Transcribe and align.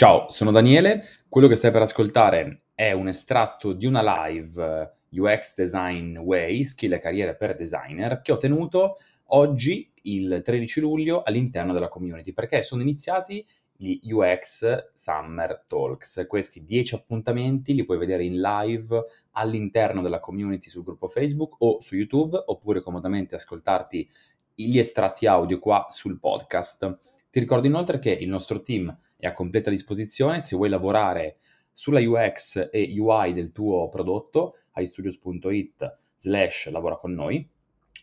Ciao, 0.00 0.30
sono 0.30 0.50
Daniele. 0.50 1.02
Quello 1.28 1.46
che 1.46 1.56
stai 1.56 1.70
per 1.70 1.82
ascoltare 1.82 2.68
è 2.74 2.92
un 2.92 3.06
estratto 3.06 3.74
di 3.74 3.84
una 3.84 4.00
live 4.02 4.94
eh, 5.10 5.20
UX 5.20 5.60
Design 5.60 6.16
Way, 6.16 6.64
skill 6.64 6.94
e 6.94 6.98
carriere 6.98 7.36
per 7.36 7.54
designer, 7.54 8.22
che 8.22 8.32
ho 8.32 8.38
tenuto 8.38 8.94
oggi, 9.24 9.92
il 10.04 10.40
13 10.42 10.80
luglio, 10.80 11.22
all'interno 11.22 11.74
della 11.74 11.88
community, 11.88 12.32
perché 12.32 12.62
sono 12.62 12.80
iniziati 12.80 13.44
gli 13.76 14.10
UX 14.10 14.92
Summer 14.94 15.66
Talks. 15.66 16.24
Questi 16.26 16.64
10 16.64 16.94
appuntamenti 16.94 17.74
li 17.74 17.84
puoi 17.84 17.98
vedere 17.98 18.24
in 18.24 18.40
live 18.40 19.04
all'interno 19.32 20.00
della 20.00 20.18
community 20.18 20.70
sul 20.70 20.82
gruppo 20.82 21.08
Facebook 21.08 21.56
o 21.58 21.78
su 21.82 21.94
YouTube, 21.94 22.42
oppure 22.46 22.80
comodamente 22.80 23.34
ascoltarti 23.34 24.08
gli 24.54 24.78
estratti 24.78 25.26
audio 25.26 25.58
qua 25.58 25.88
sul 25.90 26.18
podcast. 26.18 26.98
Ti 27.28 27.38
ricordo 27.38 27.66
inoltre 27.66 27.98
che 27.98 28.10
il 28.12 28.30
nostro 28.30 28.62
team 28.62 28.96
è 29.20 29.26
a 29.26 29.32
completa 29.32 29.70
disposizione 29.70 30.40
se 30.40 30.56
vuoi 30.56 30.68
lavorare 30.68 31.36
sulla 31.70 32.00
UX 32.00 32.68
e 32.72 32.94
UI 32.98 33.32
del 33.32 33.52
tuo 33.52 33.88
prodotto, 33.88 34.56
istudios.it 34.74 35.98
slash 36.16 36.70
lavora 36.70 36.96
con 36.96 37.12
noi, 37.12 37.48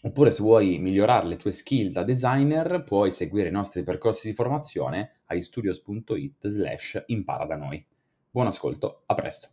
oppure 0.02 0.32
se 0.32 0.42
vuoi 0.42 0.78
migliorare 0.80 1.28
le 1.28 1.38
tue 1.38 1.52
skill 1.52 1.92
da 1.92 2.04
designer 2.04 2.84
puoi 2.84 3.12
seguire 3.12 3.50
i 3.50 3.52
nostri 3.52 3.84
percorsi 3.84 4.28
di 4.28 4.34
formazione 4.34 5.22
a 5.26 5.36
istudios.it 5.36 6.48
slash 6.48 7.04
impara 7.08 7.46
da 7.46 7.56
noi. 7.56 7.84
Buon 8.30 8.48
ascolto, 8.48 9.04
a 9.06 9.14
presto! 9.16 9.50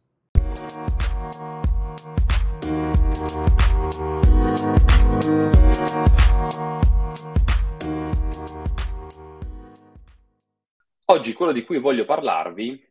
Oggi 11.06 11.34
quello 11.34 11.52
di 11.52 11.64
cui 11.64 11.78
voglio 11.78 12.06
parlarvi, 12.06 12.82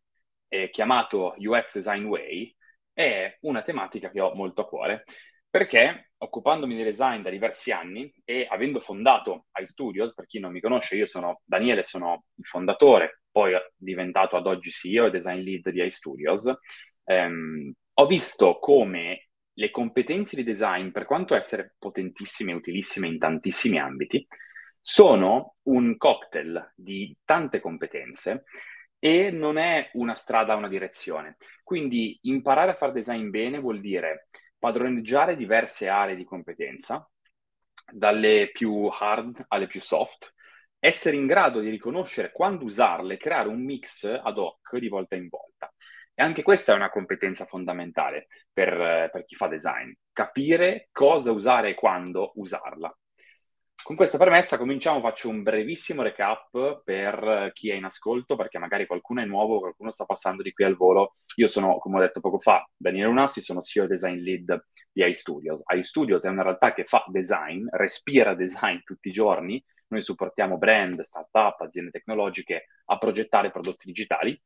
eh, 0.48 0.70
chiamato 0.70 1.34
UX 1.36 1.78
Design 1.78 2.06
Way, 2.06 2.56
è 2.94 3.40
una 3.42 3.64
tematica 3.64 4.12
che 4.12 4.22
ho 4.22 4.36
molto 4.36 4.62
a 4.62 4.68
cuore, 4.68 5.04
perché 5.50 6.12
occupandomi 6.18 6.76
di 6.76 6.84
design 6.84 7.24
da 7.24 7.32
diversi 7.32 7.72
anni 7.72 8.14
e 8.24 8.46
avendo 8.48 8.80
fondato 8.82 9.48
iStudios, 9.60 10.14
per 10.14 10.28
chi 10.28 10.38
non 10.38 10.52
mi 10.52 10.62
conosce, 10.62 10.96
io 10.96 11.08
sono 11.08 11.42
Daniele, 11.44 11.82
sono 11.82 12.26
il 12.36 12.46
fondatore, 12.46 13.24
poi 13.32 13.56
diventato 13.76 14.36
ad 14.36 14.46
oggi 14.46 14.70
CEO 14.70 15.08
e 15.08 15.10
design 15.10 15.40
lead 15.40 15.70
di 15.72 15.84
iStudios, 15.84 16.54
ehm, 17.06 17.74
ho 17.94 18.06
visto 18.06 18.60
come 18.60 19.30
le 19.54 19.72
competenze 19.72 20.36
di 20.36 20.44
design, 20.44 20.92
per 20.92 21.06
quanto 21.06 21.34
essere 21.34 21.74
potentissime 21.80 22.52
e 22.52 22.56
utilissime 22.56 23.08
in 23.08 23.18
tantissimi 23.18 23.80
ambiti, 23.80 24.24
sono 24.86 25.56
un 25.64 25.96
cocktail 25.96 26.74
di 26.76 27.16
tante 27.24 27.62
competenze 27.62 28.44
e 29.00 29.32
non 29.32 29.58
è 29.58 29.90
una 29.94 30.14
strada, 30.14 30.58
una 30.58 30.68
direzione. 30.68 31.38
Quindi 31.64 32.20
imparare 32.24 32.72
a 32.72 32.76
fare 32.76 32.92
design 32.92 33.30
bene 33.30 33.60
vuol 33.60 33.80
dire 33.80 34.28
padroneggiare 34.60 35.38
diverse 35.38 35.88
aree 35.88 36.18
di 36.18 36.26
competenza, 36.26 37.10
dalle 37.90 38.50
più 38.52 38.88
hard 38.88 39.46
alle 39.48 39.68
più 39.68 39.80
soft, 39.80 40.34
essere 40.80 41.16
in 41.16 41.28
grado 41.28 41.62
di 41.62 41.70
riconoscere 41.70 42.34
quando 42.34 42.66
usarle, 42.66 43.16
creare 43.16 43.48
un 43.48 43.64
mix 43.64 44.04
ad 44.04 44.38
hoc 44.38 44.78
di 44.78 44.90
volta 44.90 45.16
in 45.16 45.30
volta. 45.30 45.74
E 46.14 46.22
anche 46.22 46.44
questa 46.44 46.74
è 46.74 46.76
una 46.76 46.90
competenza 46.90 47.46
fondamentale 47.46 48.28
per, 48.52 49.10
per 49.12 49.24
chi 49.24 49.36
fa 49.36 49.48
design, 49.48 49.92
capire 50.12 50.90
cosa 50.92 51.32
usare 51.32 51.70
e 51.70 51.74
quando 51.74 52.34
usarla. 52.36 52.94
Con 53.84 53.98
questa 53.98 54.18
premessa 54.18 54.58
cominciamo, 54.58 55.02
faccio 55.02 55.28
un 55.28 55.44
brevissimo 55.44 56.04
recap 56.04 56.84
per 56.86 57.52
chi 57.54 57.70
è 57.70 57.74
in 57.74 57.84
ascolto, 57.84 58.38
perché 58.38 58.58
magari 58.58 58.86
qualcuno 58.86 59.22
è 59.22 59.26
nuovo, 59.26 59.60
qualcuno 59.60 59.92
sta 59.92 60.06
passando 60.06 60.42
di 60.42 60.54
qui 60.54 60.64
al 60.64 60.78
volo. 60.78 61.16
Io 61.36 61.48
sono, 61.50 61.78
come 61.80 61.98
ho 61.98 62.00
detto 62.00 62.22
poco 62.22 62.40
fa, 62.40 62.66
Daniele 62.78 63.08
Lunassi, 63.08 63.42
sono 63.42 63.60
CEO 63.60 63.86
Design 63.86 64.20
Lead 64.20 64.68
di 64.90 65.06
iStudios. 65.06 65.64
iStudios 65.76 66.24
è 66.24 66.30
una 66.30 66.44
realtà 66.44 66.74
che 66.74 66.86
fa 66.86 67.04
design, 67.10 67.66
respira 67.72 68.34
design 68.36 68.78
tutti 68.86 69.10
i 69.10 69.12
giorni. 69.12 69.62
Noi 69.88 70.02
supportiamo 70.02 70.58
brand, 70.58 71.02
startup, 71.02 71.60
aziende 71.60 71.92
tecnologiche 71.92 72.68
a 72.86 72.98
progettare 72.98 73.52
prodotti 73.52 73.88
digitali 73.88 74.42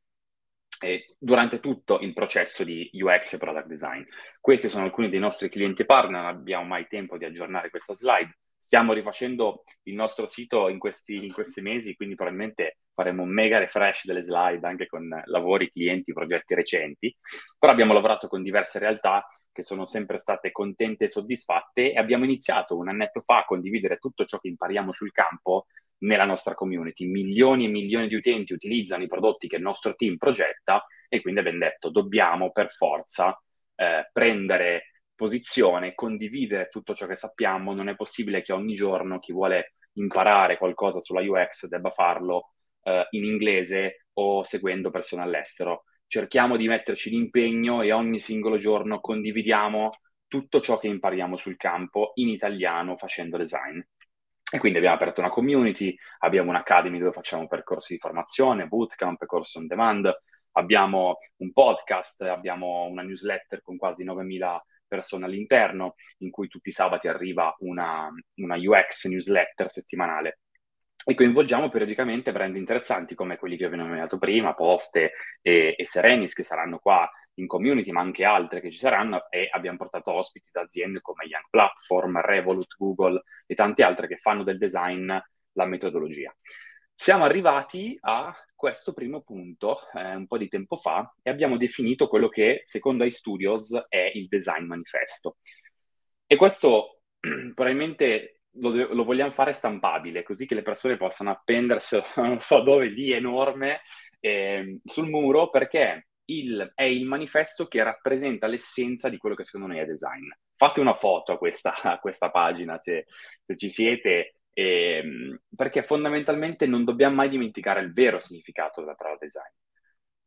e 0.80 1.14
durante 1.16 1.60
tutto 1.60 2.00
il 2.00 2.12
processo 2.12 2.64
di 2.64 2.90
UX 2.92 3.34
e 3.34 3.38
product 3.38 3.66
design. 3.68 4.02
Questi 4.40 4.68
sono 4.68 4.82
alcuni 4.82 5.08
dei 5.08 5.20
nostri 5.20 5.48
clienti 5.48 5.84
partner, 5.84 6.22
non 6.22 6.26
abbiamo 6.26 6.64
mai 6.64 6.88
tempo 6.88 7.16
di 7.16 7.24
aggiornare 7.24 7.70
questa 7.70 7.94
slide 7.94 8.36
Stiamo 8.60 8.92
rifacendo 8.92 9.62
il 9.84 9.94
nostro 9.94 10.26
sito 10.26 10.68
in 10.68 10.78
questi, 10.78 11.24
in 11.24 11.32
questi 11.32 11.60
mesi, 11.60 11.94
quindi 11.94 12.16
probabilmente 12.16 12.78
faremo 12.92 13.22
un 13.22 13.32
mega 13.32 13.58
refresh 13.58 14.04
delle 14.04 14.24
slide 14.24 14.66
anche 14.66 14.86
con 14.86 15.08
lavori, 15.26 15.70
clienti, 15.70 16.12
progetti 16.12 16.54
recenti. 16.54 17.16
Però 17.56 17.72
abbiamo 17.72 17.92
lavorato 17.92 18.26
con 18.26 18.42
diverse 18.42 18.80
realtà 18.80 19.24
che 19.52 19.62
sono 19.62 19.86
sempre 19.86 20.18
state 20.18 20.50
contente 20.50 21.04
e 21.04 21.08
soddisfatte 21.08 21.92
e 21.92 21.98
abbiamo 21.98 22.24
iniziato 22.24 22.76
un 22.76 22.88
annetto 22.88 23.20
fa 23.20 23.38
a 23.38 23.44
condividere 23.44 23.98
tutto 23.98 24.24
ciò 24.24 24.38
che 24.38 24.48
impariamo 24.48 24.92
sul 24.92 25.12
campo 25.12 25.66
nella 25.98 26.24
nostra 26.24 26.54
community. 26.54 27.06
Milioni 27.06 27.66
e 27.66 27.68
milioni 27.68 28.08
di 28.08 28.16
utenti 28.16 28.52
utilizzano 28.52 29.04
i 29.04 29.08
prodotti 29.08 29.48
che 29.48 29.56
il 29.56 29.62
nostro 29.62 29.94
team 29.94 30.16
progetta 30.16 30.84
e 31.08 31.20
quindi 31.20 31.40
abbiamo 31.40 31.58
detto 31.58 31.90
dobbiamo 31.90 32.50
per 32.50 32.70
forza 32.70 33.40
eh, 33.76 34.08
prendere 34.12 34.97
posizione, 35.18 35.94
condividere 35.96 36.68
tutto 36.68 36.94
ciò 36.94 37.08
che 37.08 37.16
sappiamo, 37.16 37.74
non 37.74 37.88
è 37.88 37.96
possibile 37.96 38.40
che 38.40 38.52
ogni 38.52 38.76
giorno 38.76 39.18
chi 39.18 39.32
vuole 39.32 39.72
imparare 39.94 40.56
qualcosa 40.56 41.00
sulla 41.00 41.22
UX 41.22 41.66
debba 41.66 41.90
farlo 41.90 42.52
eh, 42.84 43.04
in 43.10 43.24
inglese 43.24 44.06
o 44.12 44.44
seguendo 44.44 44.90
persone 44.90 45.22
all'estero. 45.22 45.82
Cerchiamo 46.06 46.56
di 46.56 46.68
metterci 46.68 47.10
l'impegno 47.10 47.82
e 47.82 47.90
ogni 47.90 48.20
singolo 48.20 48.58
giorno 48.58 49.00
condividiamo 49.00 49.90
tutto 50.28 50.60
ciò 50.60 50.78
che 50.78 50.86
impariamo 50.86 51.36
sul 51.36 51.56
campo 51.56 52.12
in 52.14 52.28
italiano 52.28 52.96
facendo 52.96 53.36
design. 53.36 53.80
E 54.50 54.58
quindi 54.60 54.78
abbiamo 54.78 54.94
aperto 54.94 55.18
una 55.20 55.30
community, 55.30 55.96
abbiamo 56.20 56.50
un'academy 56.50 56.96
dove 56.96 57.10
facciamo 57.10 57.48
percorsi 57.48 57.94
di 57.94 57.98
formazione, 57.98 58.68
bootcamp, 58.68 59.26
corso 59.26 59.58
on 59.58 59.66
demand, 59.66 60.16
abbiamo 60.52 61.18
un 61.38 61.52
podcast, 61.52 62.22
abbiamo 62.22 62.84
una 62.84 63.02
newsletter 63.02 63.60
con 63.62 63.76
quasi 63.76 64.04
9000 64.04 64.64
persone 64.88 65.26
all'interno, 65.26 65.94
in 66.18 66.30
cui 66.30 66.48
tutti 66.48 66.70
i 66.70 66.72
sabati 66.72 67.06
arriva 67.06 67.54
una, 67.60 68.10
una 68.36 68.56
UX 68.56 69.06
newsletter 69.06 69.70
settimanale 69.70 70.40
e 71.08 71.14
coinvolgiamo 71.14 71.70
periodicamente 71.70 72.32
brand 72.32 72.56
interessanti 72.56 73.14
come 73.14 73.38
quelli 73.38 73.56
che 73.56 73.68
vi 73.68 73.74
ho 73.74 73.78
nominato 73.78 74.18
prima, 74.18 74.54
Poste 74.54 75.12
e, 75.40 75.74
e, 75.74 75.86
Serenis 75.86 76.34
che 76.34 76.42
saranno 76.42 76.78
qua 76.78 77.08
in 77.34 77.46
community, 77.46 77.92
ma 77.92 78.00
anche 78.00 78.24
altre 78.24 78.60
che 78.60 78.70
ci 78.70 78.78
saranno 78.78 79.30
e 79.30 79.48
abbiamo 79.50 79.78
portato 79.78 80.12
ospiti 80.12 80.50
da 80.52 80.60
aziende 80.62 81.00
come 81.00 81.24
Young 81.24 81.46
Platform, 81.48 82.20
Revolut, 82.20 82.76
Google 82.76 83.22
e 83.46 83.54
tante 83.54 83.82
altre 83.84 84.06
che 84.06 84.16
fanno 84.16 84.42
del 84.42 84.58
design 84.58 85.10
la 85.52 85.64
metodologia. 85.64 86.34
Siamo 86.94 87.24
arrivati 87.24 87.96
a 88.00 88.34
questo 88.58 88.92
primo 88.92 89.20
punto 89.20 89.78
eh, 89.94 90.16
un 90.16 90.26
po' 90.26 90.36
di 90.36 90.48
tempo 90.48 90.76
fa 90.78 91.14
e 91.22 91.30
abbiamo 91.30 91.56
definito 91.56 92.08
quello 92.08 92.28
che 92.28 92.62
secondo 92.64 93.04
iStudios 93.04 93.86
è 93.88 94.10
il 94.14 94.26
design 94.26 94.64
manifesto. 94.64 95.36
E 96.26 96.34
questo 96.34 97.02
probabilmente 97.54 98.40
lo, 98.54 98.70
lo, 98.70 99.04
vogliamo 99.04 99.30
fare 99.30 99.52
stampabile, 99.52 100.24
così 100.24 100.44
che 100.44 100.56
le 100.56 100.62
persone 100.62 100.96
possano 100.96 101.30
appenderselo, 101.30 102.02
non 102.16 102.40
so 102.40 102.60
dove, 102.62 102.88
lì 102.88 103.12
enorme, 103.12 103.82
eh, 104.18 104.80
sul 104.82 105.08
muro, 105.08 105.48
perché 105.50 106.08
il, 106.24 106.72
è 106.74 106.82
il 106.82 107.06
manifesto 107.06 107.68
che 107.68 107.80
rappresenta 107.84 108.48
l'essenza 108.48 109.08
di 109.08 109.18
quello 109.18 109.36
che 109.36 109.44
secondo 109.44 109.68
noi 109.68 109.78
è 109.78 109.86
design. 109.86 110.26
Fate 110.56 110.80
una 110.80 110.94
foto 110.94 111.30
a 111.30 111.38
questa, 111.38 111.74
a 111.80 112.00
questa 112.00 112.32
pagina 112.32 112.76
se, 112.78 113.06
se 113.46 113.56
ci 113.56 113.70
siete 113.70 114.37
e, 114.58 114.96
ehm, 114.96 115.40
perché 115.54 115.84
fondamentalmente 115.84 116.66
non 116.66 116.82
dobbiamo 116.82 117.14
mai 117.14 117.28
dimenticare 117.28 117.80
il 117.80 117.92
vero 117.92 118.18
significato 118.18 118.80
della 118.80 118.96
parola 118.96 119.16
design. 119.20 119.52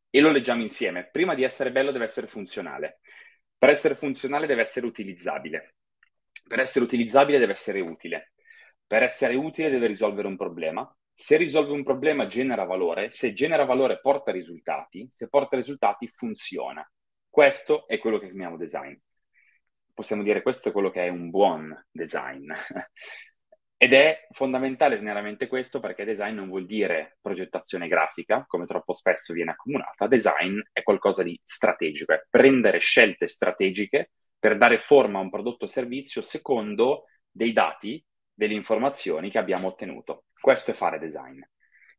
E 0.10 0.22
lo 0.22 0.32
leggiamo 0.32 0.62
insieme. 0.62 1.10
Prima 1.12 1.36
di 1.36 1.44
essere 1.44 1.72
bello 1.72 1.92
deve 1.92 2.06
essere 2.06 2.28
funzionale. 2.28 3.00
Per 3.58 3.70
essere 3.70 3.96
funzionale 3.96 4.48
deve 4.48 4.62
essere 4.62 4.86
utilizzabile. 4.86 5.76
Per 6.48 6.60
essere 6.60 6.86
utilizzabile 6.86 7.40
deve 7.40 7.52
essere 7.52 7.82
utile. 7.82 8.32
Per 8.88 9.04
essere 9.04 9.36
utile 9.36 9.70
deve 9.70 9.88
risolvere 9.88 10.28
un 10.30 10.38
problema. 10.38 10.90
Se 11.14 11.36
risolve 11.36 11.74
un 11.74 11.84
problema 11.84 12.26
genera 12.26 12.64
valore, 12.64 13.10
se 13.10 13.34
genera 13.34 13.66
valore 13.66 14.00
porta 14.00 14.32
risultati, 14.32 15.08
se 15.10 15.28
porta 15.28 15.58
risultati 15.58 16.08
funziona. 16.08 16.90
Questo 17.30 17.86
è 17.86 17.98
quello 18.00 18.18
che 18.18 18.28
chiamiamo 18.28 18.56
design. 18.56 18.96
Possiamo 19.94 20.24
dire 20.24 20.42
questo 20.42 20.70
è 20.70 20.72
quello 20.72 20.90
che 20.90 21.06
è 21.06 21.10
un 21.10 21.30
buon 21.30 21.86
design. 21.92 22.50
Ed 23.84 23.94
è 23.94 24.28
fondamentale 24.30 24.98
generalmente 24.98 25.48
questo 25.48 25.80
perché 25.80 26.06
design 26.06 26.36
non 26.36 26.50
vuol 26.50 26.68
dire 26.68 27.18
progettazione 27.20 27.88
grafica, 27.88 28.46
come 28.48 28.68
troppo 28.68 28.94
spesso 28.94 29.34
viene 29.34 29.50
accomunata. 29.50 30.06
Design 30.06 30.60
è 30.72 30.84
qualcosa 30.84 31.24
di 31.24 31.42
strategico, 31.44 32.14
è 32.14 32.24
prendere 32.30 32.78
scelte 32.78 33.28
strategiche 33.28 34.12
per 34.38 34.56
dare 34.56 34.78
forma 34.78 35.18
a 35.18 35.24
un 35.24 35.32
prodotto 35.32 35.66
o 35.66 35.68
servizio 35.68 36.22
secondo 36.22 37.06
dei 37.28 37.54
dati, 37.54 38.06
delle 38.32 38.54
informazioni 38.54 39.32
che 39.32 39.40
abbiamo 39.40 39.70
ottenuto. 39.70 40.26
Questo 40.40 40.70
è 40.70 40.74
fare 40.76 41.00
design. 41.00 41.42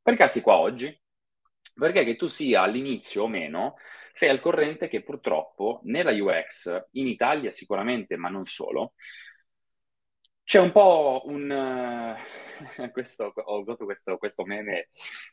Perché 0.00 0.28
sei 0.28 0.43
qua 0.43 0.58
oggi? 0.58 0.96
Perché 1.75 2.05
che 2.05 2.14
tu 2.14 2.28
sia 2.28 2.62
all'inizio 2.62 3.25
o 3.25 3.28
meno, 3.28 3.75
sei 4.12 4.28
al 4.28 4.38
corrente 4.38 4.87
che 4.87 5.02
purtroppo 5.02 5.81
nella 5.82 6.12
UX, 6.12 6.90
in 6.93 7.08
Italia 7.08 7.50
sicuramente, 7.50 8.14
ma 8.14 8.28
non 8.28 8.44
solo, 8.44 8.93
c'è 10.52 10.60
un 10.60 10.70
po' 10.70 11.22
un... 11.28 11.49
Uh, 11.50 12.90
questo, 12.93 13.32
ho 13.34 13.60
usato 13.60 13.87
questo, 13.87 14.19
questo, 14.19 14.44
meme 14.44 14.90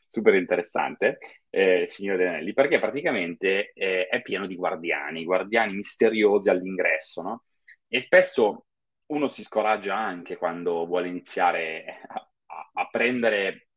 super 0.08 0.32
interessante, 0.32 1.18
eh, 1.50 1.84
signore 1.88 2.24
Denelli, 2.24 2.54
perché 2.54 2.78
praticamente 2.78 3.70
eh, 3.74 4.06
è 4.06 4.22
pieno 4.22 4.46
di 4.46 4.56
guardiani, 4.56 5.24
guardiani 5.24 5.74
misteriosi 5.74 6.48
all'ingresso, 6.48 7.20
no? 7.20 7.44
E 7.86 8.00
spesso 8.00 8.64
uno 9.08 9.28
si 9.28 9.44
scoraggia 9.44 9.94
anche 9.94 10.38
quando 10.38 10.86
vuole 10.86 11.08
iniziare 11.08 12.00
a, 12.06 12.26
a, 12.46 12.70
a 12.72 12.88
prendere 12.90 13.68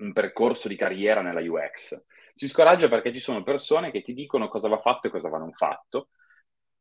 un 0.00 0.12
percorso 0.12 0.68
di 0.68 0.76
carriera 0.76 1.22
nella 1.22 1.40
UX. 1.40 1.98
Si 2.34 2.46
scoraggia 2.46 2.90
perché 2.90 3.10
ci 3.10 3.20
sono 3.20 3.42
persone 3.42 3.90
che 3.90 4.02
ti 4.02 4.12
dicono 4.12 4.48
cosa 4.48 4.68
va 4.68 4.76
fatto 4.76 5.06
e 5.06 5.10
cosa 5.10 5.30
va 5.30 5.38
non 5.38 5.52
fatto, 5.52 6.10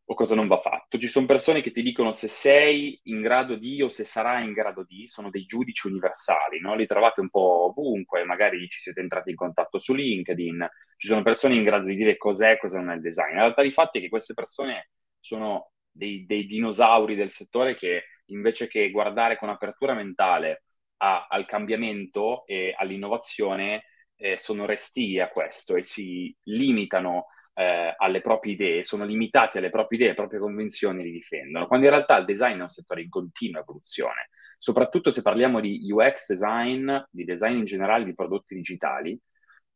o 0.05 0.13
cosa 0.15 0.35
non 0.35 0.47
va 0.47 0.59
fatto. 0.59 0.97
Ci 0.97 1.07
sono 1.07 1.25
persone 1.25 1.61
che 1.61 1.71
ti 1.71 1.81
dicono 1.81 2.11
se 2.11 2.27
sei 2.27 2.99
in 3.03 3.21
grado 3.21 3.55
di 3.55 3.81
o 3.81 3.89
se 3.89 4.03
sarai 4.03 4.43
in 4.45 4.53
grado 4.53 4.83
di, 4.83 5.07
sono 5.07 5.29
dei 5.29 5.45
giudici 5.45 5.87
universali, 5.87 6.59
no? 6.59 6.75
Li 6.75 6.85
trovate 6.85 7.21
un 7.21 7.29
po' 7.29 7.67
ovunque, 7.69 8.23
magari 8.25 8.67
ci 8.69 8.79
siete 8.81 8.99
entrati 8.99 9.29
in 9.29 9.35
contatto 9.35 9.79
su 9.79 9.93
LinkedIn, 9.93 10.67
ci 10.97 11.07
sono 11.07 11.23
persone 11.23 11.55
in 11.55 11.63
grado 11.63 11.85
di 11.85 11.95
dire 11.95 12.17
cos'è 12.17 12.51
e 12.51 12.57
cosa 12.57 12.79
non 12.79 12.91
è 12.91 12.95
il 12.95 13.01
design. 13.01 13.35
La 13.35 13.41
realtà 13.41 13.61
di 13.61 13.71
fatti 13.71 13.99
è 13.99 14.01
che 14.01 14.09
queste 14.09 14.33
persone 14.33 14.89
sono 15.19 15.71
dei, 15.89 16.25
dei 16.25 16.45
dinosauri 16.45 17.15
del 17.15 17.31
settore 17.31 17.75
che 17.75 18.03
invece 18.27 18.67
che 18.67 18.91
guardare 18.91 19.37
con 19.37 19.49
apertura 19.49 19.93
mentale 19.93 20.63
a, 20.97 21.27
al 21.29 21.45
cambiamento 21.45 22.45
e 22.45 22.73
all'innovazione, 22.77 23.85
eh, 24.15 24.37
sono 24.37 24.65
restii 24.65 25.19
a 25.19 25.29
questo 25.29 25.75
e 25.75 25.83
si 25.83 26.35
limitano 26.43 27.27
eh, 27.53 27.93
alle 27.97 28.21
proprie 28.21 28.53
idee, 28.53 28.83
sono 28.83 29.05
limitati 29.05 29.57
alle 29.57 29.69
proprie 29.69 29.97
idee, 29.97 30.09
alle 30.09 30.17
proprie 30.17 30.39
convinzioni 30.39 31.01
e 31.01 31.03
li 31.05 31.11
difendono, 31.11 31.67
quando 31.67 31.85
in 31.85 31.91
realtà 31.91 32.17
il 32.17 32.25
design 32.25 32.59
è 32.59 32.63
un 32.63 32.69
settore 32.69 33.01
in 33.01 33.09
continua 33.09 33.61
evoluzione, 33.61 34.29
soprattutto 34.57 35.09
se 35.09 35.21
parliamo 35.21 35.59
di 35.59 35.91
UX 35.91 36.27
design, 36.27 36.95
di 37.09 37.23
design 37.25 37.57
in 37.57 37.65
generale 37.65 38.05
di 38.05 38.15
prodotti 38.15 38.55
digitali, 38.55 39.19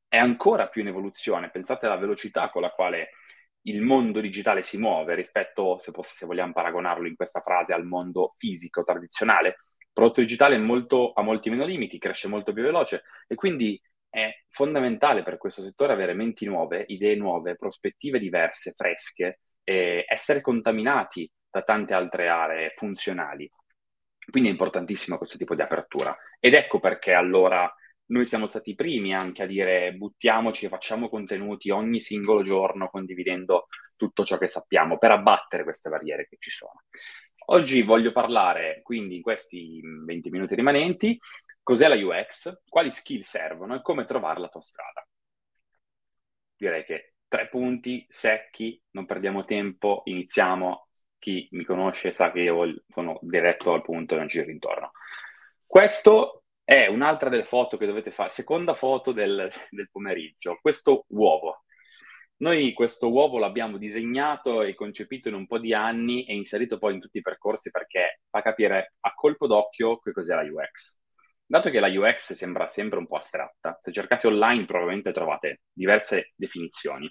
è 0.07 0.17
ancora 0.17 0.67
più 0.67 0.81
in 0.81 0.87
evoluzione. 0.87 1.49
Pensate 1.49 1.85
alla 1.85 1.97
velocità 1.97 2.49
con 2.49 2.61
la 2.61 2.71
quale 2.71 3.09
il 3.63 3.81
mondo 3.81 4.21
digitale 4.21 4.61
si 4.61 4.77
muove 4.77 5.15
rispetto, 5.15 5.77
se, 5.79 5.91
posso, 5.91 6.15
se 6.15 6.25
vogliamo 6.25 6.53
paragonarlo 6.53 7.07
in 7.07 7.15
questa 7.15 7.41
frase, 7.41 7.73
al 7.73 7.85
mondo 7.85 8.33
fisico 8.37 8.83
tradizionale. 8.83 9.49
Il 9.77 9.89
prodotto 9.93 10.21
digitale 10.21 10.57
molto, 10.57 11.11
ha 11.11 11.21
molti 11.21 11.49
meno 11.49 11.65
limiti, 11.65 11.99
cresce 11.99 12.27
molto 12.27 12.53
più 12.53 12.63
veloce 12.63 13.03
e 13.27 13.35
quindi 13.35 13.79
è 14.17 14.35
fondamentale 14.49 15.21
per 15.21 15.37
questo 15.37 15.61
settore 15.61 15.93
avere 15.93 16.15
menti 16.15 16.45
nuove, 16.45 16.83
idee 16.87 17.15
nuove, 17.15 17.55
prospettive 17.55 18.17
diverse, 18.17 18.73
fresche, 18.75 19.41
e 19.63 20.05
essere 20.07 20.41
contaminati 20.41 21.29
da 21.47 21.61
tante 21.61 21.93
altre 21.93 22.27
aree 22.27 22.71
funzionali. 22.75 23.47
Quindi 24.27 24.49
è 24.49 24.51
importantissimo 24.51 25.19
questo 25.19 25.37
tipo 25.37 25.53
di 25.53 25.61
apertura. 25.61 26.17
Ed 26.39 26.55
ecco 26.55 26.79
perché 26.79 27.13
allora 27.13 27.71
noi 28.07 28.25
siamo 28.25 28.47
stati 28.47 28.71
i 28.71 28.75
primi 28.75 29.13
anche 29.13 29.43
a 29.43 29.45
dire 29.45 29.93
buttiamoci 29.93 30.67
facciamo 30.67 31.09
contenuti 31.09 31.69
ogni 31.69 31.99
singolo 31.99 32.41
giorno 32.41 32.89
condividendo 32.89 33.67
tutto 33.95 34.23
ciò 34.23 34.37
che 34.37 34.47
sappiamo 34.47 34.97
per 34.97 35.11
abbattere 35.11 35.63
queste 35.63 35.89
barriere 35.89 36.25
che 36.27 36.37
ci 36.39 36.49
sono. 36.49 36.85
Oggi 37.49 37.83
voglio 37.83 38.11
parlare 38.11 38.81
quindi 38.81 39.17
in 39.17 39.21
questi 39.21 39.79
20 40.05 40.29
minuti 40.31 40.55
rimanenti 40.55 41.19
cos'è 41.67 41.89
la 41.89 41.95
UX, 41.95 42.61
quali 42.69 42.89
skill 42.91 43.19
servono 43.19 43.75
e 43.75 43.81
come 43.81 44.05
trovare 44.05 44.39
la 44.39 44.47
tua 44.47 44.61
strada. 44.61 45.05
Direi 46.55 46.85
che 46.85 47.15
tre 47.27 47.49
punti 47.49 48.05
secchi, 48.07 48.81
non 48.91 49.05
perdiamo 49.05 49.43
tempo, 49.43 50.03
iniziamo. 50.05 50.87
Chi 51.19 51.45
mi 51.51 51.65
conosce 51.65 52.13
sa 52.13 52.31
che 52.31 52.39
io 52.39 52.73
sono 52.87 53.19
diretto 53.21 53.73
al 53.73 53.81
punto 53.81 54.13
e 54.13 54.17
non 54.17 54.27
giro 54.27 54.49
intorno. 54.49 54.91
Questo 55.65 56.45
è 56.63 56.87
un'altra 56.87 57.27
delle 57.27 57.43
foto 57.43 57.75
che 57.75 57.85
dovete 57.85 58.11
fare, 58.11 58.29
seconda 58.29 58.73
foto 58.73 59.11
del, 59.11 59.51
del 59.69 59.89
pomeriggio, 59.91 60.59
questo 60.61 61.03
uovo. 61.09 61.65
Noi 62.37 62.71
questo 62.71 63.11
uovo 63.11 63.39
l'abbiamo 63.39 63.77
disegnato 63.77 64.61
e 64.61 64.73
concepito 64.73 65.27
in 65.27 65.35
un 65.35 65.45
po' 65.47 65.59
di 65.59 65.73
anni 65.73 66.23
e 66.23 66.33
inserito 66.33 66.77
poi 66.77 66.93
in 66.93 67.01
tutti 67.01 67.17
i 67.17 67.21
percorsi 67.21 67.71
perché 67.71 68.21
fa 68.29 68.41
capire 68.41 68.93
a 69.01 69.13
colpo 69.13 69.47
d'occhio 69.47 69.99
che 69.99 70.13
cos'è 70.13 70.33
la 70.33 70.43
UX. 70.43 71.01
Dato 71.49 71.69
che 71.69 71.79
la 71.79 71.87
UX 71.87 72.33
sembra 72.33 72.67
sempre 72.67 72.99
un 72.99 73.07
po' 73.07 73.15
astratta, 73.15 73.77
se 73.79 73.93
cercate 73.93 74.27
online 74.27 74.65
probabilmente 74.65 75.13
trovate 75.13 75.61
diverse 75.71 76.33
definizioni. 76.35 77.09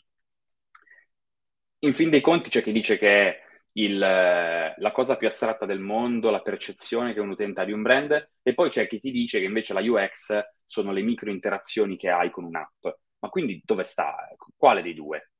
In 1.80 1.94
fin 1.94 2.10
dei 2.10 2.20
conti 2.20 2.50
c'è 2.50 2.62
chi 2.62 2.72
dice 2.72 2.98
che 2.98 3.40
il, 3.72 3.98
la 3.98 4.92
cosa 4.92 5.16
più 5.16 5.26
astratta 5.26 5.64
del 5.64 5.80
mondo, 5.80 6.30
la 6.30 6.42
percezione 6.42 7.14
che 7.14 7.20
un 7.20 7.30
utente 7.30 7.62
ha 7.62 7.64
di 7.64 7.72
un 7.72 7.80
brand, 7.80 8.30
e 8.42 8.52
poi 8.54 8.68
c'è 8.68 8.86
chi 8.86 9.00
ti 9.00 9.10
dice 9.10 9.38
che 9.38 9.46
invece 9.46 9.72
la 9.72 9.80
UX 9.80 10.38
sono 10.64 10.92
le 10.92 11.02
micro 11.02 11.30
interazioni 11.30 11.96
che 11.96 12.10
hai 12.10 12.30
con 12.30 12.44
un'app. 12.44 12.86
Ma 13.20 13.28
quindi 13.30 13.62
dove 13.64 13.84
sta? 13.84 14.16
Quale 14.54 14.82
dei 14.82 14.94
due? 14.94 15.30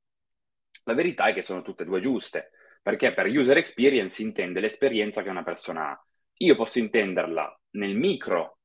La 0.85 0.93
verità 0.93 1.27
è 1.27 1.33
che 1.33 1.43
sono 1.43 1.61
tutte 1.61 1.83
e 1.83 1.85
due 1.85 1.99
giuste, 1.99 2.51
perché 2.81 3.13
per 3.13 3.27
user 3.27 3.57
experience 3.57 4.15
si 4.15 4.23
intende 4.23 4.59
l'esperienza 4.59 5.21
che 5.21 5.29
una 5.29 5.43
persona 5.43 5.91
ha. 5.91 6.05
Io 6.37 6.55
posso 6.55 6.79
intenderla 6.79 7.59
nel 7.71 7.95
micro 7.95 8.56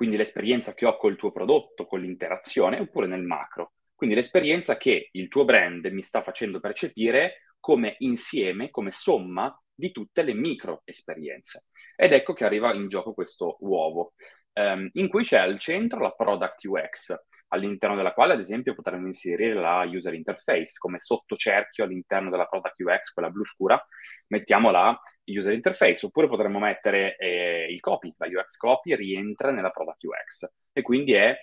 quindi 0.00 0.16
l'esperienza 0.16 0.72
che 0.72 0.86
ho 0.86 0.96
col 0.96 1.16
tuo 1.16 1.30
prodotto, 1.30 1.84
con 1.84 2.00
l'interazione, 2.00 2.80
oppure 2.80 3.06
nel 3.06 3.20
macro. 3.20 3.74
Quindi 3.94 4.16
l'esperienza 4.16 4.78
che 4.78 5.10
il 5.12 5.28
tuo 5.28 5.44
brand 5.44 5.84
mi 5.88 6.00
sta 6.00 6.22
facendo 6.22 6.58
percepire 6.58 7.52
come 7.60 7.96
insieme, 7.98 8.70
come 8.70 8.92
somma 8.92 9.54
di 9.74 9.92
tutte 9.92 10.22
le 10.22 10.32
micro 10.32 10.80
esperienze. 10.86 11.66
Ed 11.96 12.14
ecco 12.14 12.32
che 12.32 12.46
arriva 12.46 12.72
in 12.72 12.88
gioco 12.88 13.12
questo 13.12 13.58
uovo, 13.60 14.14
um, 14.54 14.88
in 14.94 15.08
cui 15.08 15.22
c'è 15.22 15.36
al 15.36 15.58
centro 15.58 16.00
la 16.00 16.12
product 16.12 16.64
UX, 16.64 17.14
all'interno 17.52 17.96
della 17.96 18.12
quale, 18.12 18.34
ad 18.34 18.40
esempio, 18.40 18.74
potremmo 18.74 19.06
inserire 19.06 19.54
la 19.54 19.84
user 19.86 20.14
interface 20.14 20.74
come 20.78 21.00
sottocerchio 21.00 21.84
all'interno 21.84 22.30
della 22.30 22.46
product 22.46 22.80
UX, 22.80 23.12
quella 23.12 23.30
blu 23.30 23.44
scura, 23.44 23.82
mettiamo 24.28 24.70
la 24.70 24.98
user 25.24 25.52
interface, 25.52 26.06
oppure 26.06 26.28
potremmo 26.28 26.58
mettere 26.58 27.16
eh, 27.16 27.66
il 27.70 27.80
copy, 27.80 28.14
la 28.18 28.26
UX 28.26 28.56
copy 28.56 28.94
rientra 28.94 29.50
nella 29.50 29.70
product 29.70 30.04
UX 30.04 30.48
e 30.72 30.82
quindi 30.82 31.12
è 31.12 31.36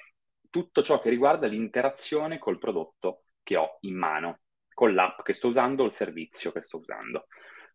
tutto 0.50 0.82
ciò 0.82 1.00
che 1.00 1.10
riguarda 1.10 1.48
l'interazione 1.48 2.38
col 2.38 2.58
prodotto 2.58 3.24
che 3.44 3.58
ho 3.58 3.78
in 3.82 3.96
mano, 3.96 4.40
con 4.74 4.94
l'app 4.94 5.22
che 5.22 5.34
sto 5.34 5.48
usando 5.48 5.84
o 5.84 5.86
il 5.86 5.94
servizio 5.94 6.52
che 6.52 6.62
sto 6.62 6.78
usando. 6.78 7.28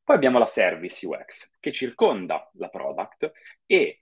Poi 0.05 0.17
abbiamo 0.17 0.39
la 0.39 0.47
service 0.47 1.07
UX 1.07 1.51
che 1.61 1.71
circonda 1.71 2.51
la 2.55 2.69
product 2.69 3.31
e 3.67 4.02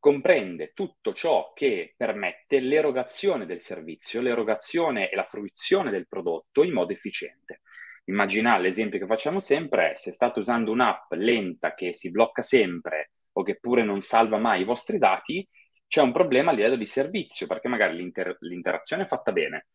comprende 0.00 0.72
tutto 0.74 1.12
ciò 1.12 1.52
che 1.54 1.94
permette 1.96 2.58
l'erogazione 2.58 3.46
del 3.46 3.60
servizio, 3.60 4.20
l'erogazione 4.20 5.10
e 5.10 5.14
la 5.14 5.26
fruizione 5.28 5.90
del 5.90 6.08
prodotto 6.08 6.64
in 6.64 6.72
modo 6.72 6.92
efficiente. 6.92 7.60
Immaginate 8.06 8.62
l'esempio 8.62 8.98
che 8.98 9.06
facciamo 9.06 9.40
sempre 9.40 9.94
se 9.96 10.10
state 10.10 10.40
usando 10.40 10.72
un'app 10.72 11.12
lenta 11.12 11.74
che 11.74 11.94
si 11.94 12.10
blocca 12.10 12.42
sempre 12.42 13.12
o 13.32 13.42
che 13.42 13.58
pure 13.60 13.84
non 13.84 14.00
salva 14.00 14.38
mai 14.38 14.62
i 14.62 14.64
vostri 14.64 14.98
dati, 14.98 15.46
c'è 15.86 16.00
un 16.00 16.12
problema 16.12 16.50
a 16.50 16.54
livello 16.54 16.76
di 16.76 16.86
servizio 16.86 17.46
perché 17.46 17.68
magari 17.68 17.96
l'inter- 17.96 18.38
l'interazione 18.40 19.02
è 19.04 19.06
fatta 19.06 19.32
bene. 19.32 19.66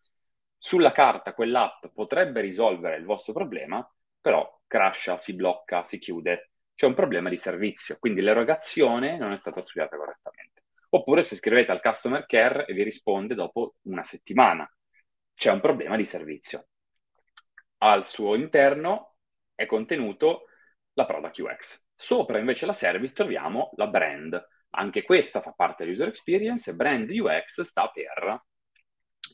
Sulla 0.58 0.92
carta 0.92 1.34
quell'app 1.34 1.86
potrebbe 1.94 2.42
risolvere 2.42 2.98
il 2.98 3.06
vostro 3.06 3.32
problema, 3.32 3.88
però 4.20 4.60
crasha, 4.66 5.18
si 5.18 5.36
blocca, 5.36 5.84
si 5.84 6.00
chiude 6.00 6.50
c'è 6.76 6.86
un 6.86 6.94
problema 6.94 7.30
di 7.30 7.38
servizio, 7.38 7.98
quindi 8.00 8.22
l'erogazione 8.22 9.18
non 9.18 9.32
è 9.32 9.38
stata 9.38 9.62
studiata 9.62 9.96
correttamente. 9.96 10.64
Oppure 10.90 11.24
se 11.24 11.36
scrivete 11.36 11.72
al 11.72 11.82
customer 11.82 12.26
care 12.26 12.66
e 12.66 12.74
vi 12.74 12.84
risponde 12.84 13.34
dopo 13.34 13.76
una 13.84 14.04
settimana, 14.04 14.70
c'è 15.34 15.52
un 15.52 15.62
problema 15.62 15.96
di 15.96 16.06
servizio. 16.06 16.68
Al 17.80 18.06
suo 18.06 18.36
interno 18.36 19.16
è 19.54 19.66
contenuto 19.66 20.46
la 20.94 21.06
product 21.06 21.40
UX. 21.40 21.86
Sopra 21.94 22.40
invece 22.40 22.66
la 22.66 22.74
service 22.74 23.14
troviamo 23.14 23.72
la 23.76 23.88
brand. 23.88 24.48
Anche 24.72 25.04
questa 25.04 25.42
fa 25.42 25.52
parte 25.52 25.84
dell'user 25.84 26.10
experience 26.10 26.70
e 26.70 26.76
brand 26.76 27.10
UX 27.10 27.62
sta 27.62 27.90
per 27.90 28.44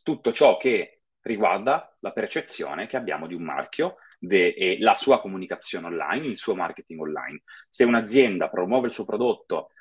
tutto 0.04 0.32
ciò 0.32 0.58
che 0.58 1.02
riguarda 1.22 1.96
la 2.00 2.12
percezione 2.12 2.88
che 2.88 2.98
abbiamo 2.98 3.28
di 3.28 3.34
un 3.34 3.44
marchio 3.44 3.98
de, 4.24 4.78
la 4.80 4.94
sua 4.94 5.20
comunicazione 5.20 5.88
online, 5.88 6.28
il 6.28 6.38
suo 6.38 6.56
marketing 6.56 7.02
online. 7.02 7.42
Se 7.68 7.84
un'azienda 7.84 8.50
promuove 8.50 8.88
il 8.88 8.94
suo 8.94 9.06
prodotto 9.06 9.72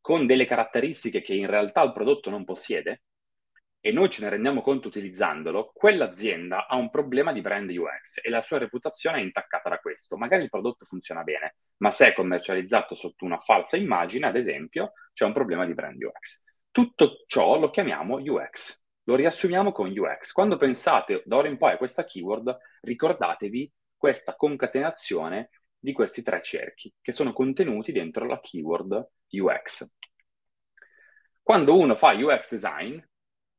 con 0.00 0.26
delle 0.26 0.46
caratteristiche 0.46 1.20
che 1.20 1.34
in 1.34 1.46
realtà 1.46 1.82
il 1.82 1.92
prodotto 1.92 2.30
non 2.30 2.44
possiede, 2.44 3.02
e 3.84 3.90
noi 3.90 4.08
ce 4.10 4.22
ne 4.22 4.30
rendiamo 4.30 4.62
conto 4.62 4.86
utilizzandolo, 4.86 5.72
quell'azienda 5.74 6.68
ha 6.68 6.76
un 6.76 6.88
problema 6.88 7.32
di 7.32 7.40
brand 7.40 7.68
UX 7.68 8.20
e 8.22 8.30
la 8.30 8.40
sua 8.40 8.58
reputazione 8.58 9.18
è 9.18 9.22
intaccata 9.22 9.68
da 9.68 9.78
questo. 9.78 10.16
Magari 10.16 10.44
il 10.44 10.50
prodotto 10.50 10.84
funziona 10.84 11.24
bene, 11.24 11.56
ma 11.78 11.90
se 11.90 12.06
è 12.06 12.14
commercializzato 12.14 12.94
sotto 12.94 13.24
una 13.24 13.40
falsa 13.40 13.76
immagine, 13.76 14.26
ad 14.28 14.36
esempio, 14.36 14.92
c'è 15.12 15.24
un 15.24 15.32
problema 15.32 15.66
di 15.66 15.74
brand 15.74 16.00
UX. 16.00 16.42
Tutto 16.70 17.24
ciò 17.26 17.58
lo 17.58 17.70
chiamiamo 17.70 18.18
UX. 18.20 18.80
lo 19.04 19.16
riassumiamo 19.16 19.72
con 19.72 19.90
UX. 19.90 20.30
Quando 20.32 20.56
pensate 20.56 21.22
da 21.24 21.36
ora 21.36 21.48
in 21.48 21.58
poi 21.58 21.72
a 21.72 21.76
questa 21.76 22.04
keyword, 22.04 22.56
ricordatevi 22.82 23.72
questa 24.02 24.34
concatenazione 24.34 25.50
di 25.78 25.92
questi 25.92 26.24
tre 26.24 26.42
cerchi 26.42 26.92
che 27.00 27.12
sono 27.12 27.32
contenuti 27.32 27.92
dentro 27.92 28.26
la 28.26 28.40
keyword 28.40 29.10
UX. 29.28 29.88
Quando 31.40 31.78
uno 31.78 31.94
fa 31.94 32.10
UX 32.10 32.50
design, 32.50 32.98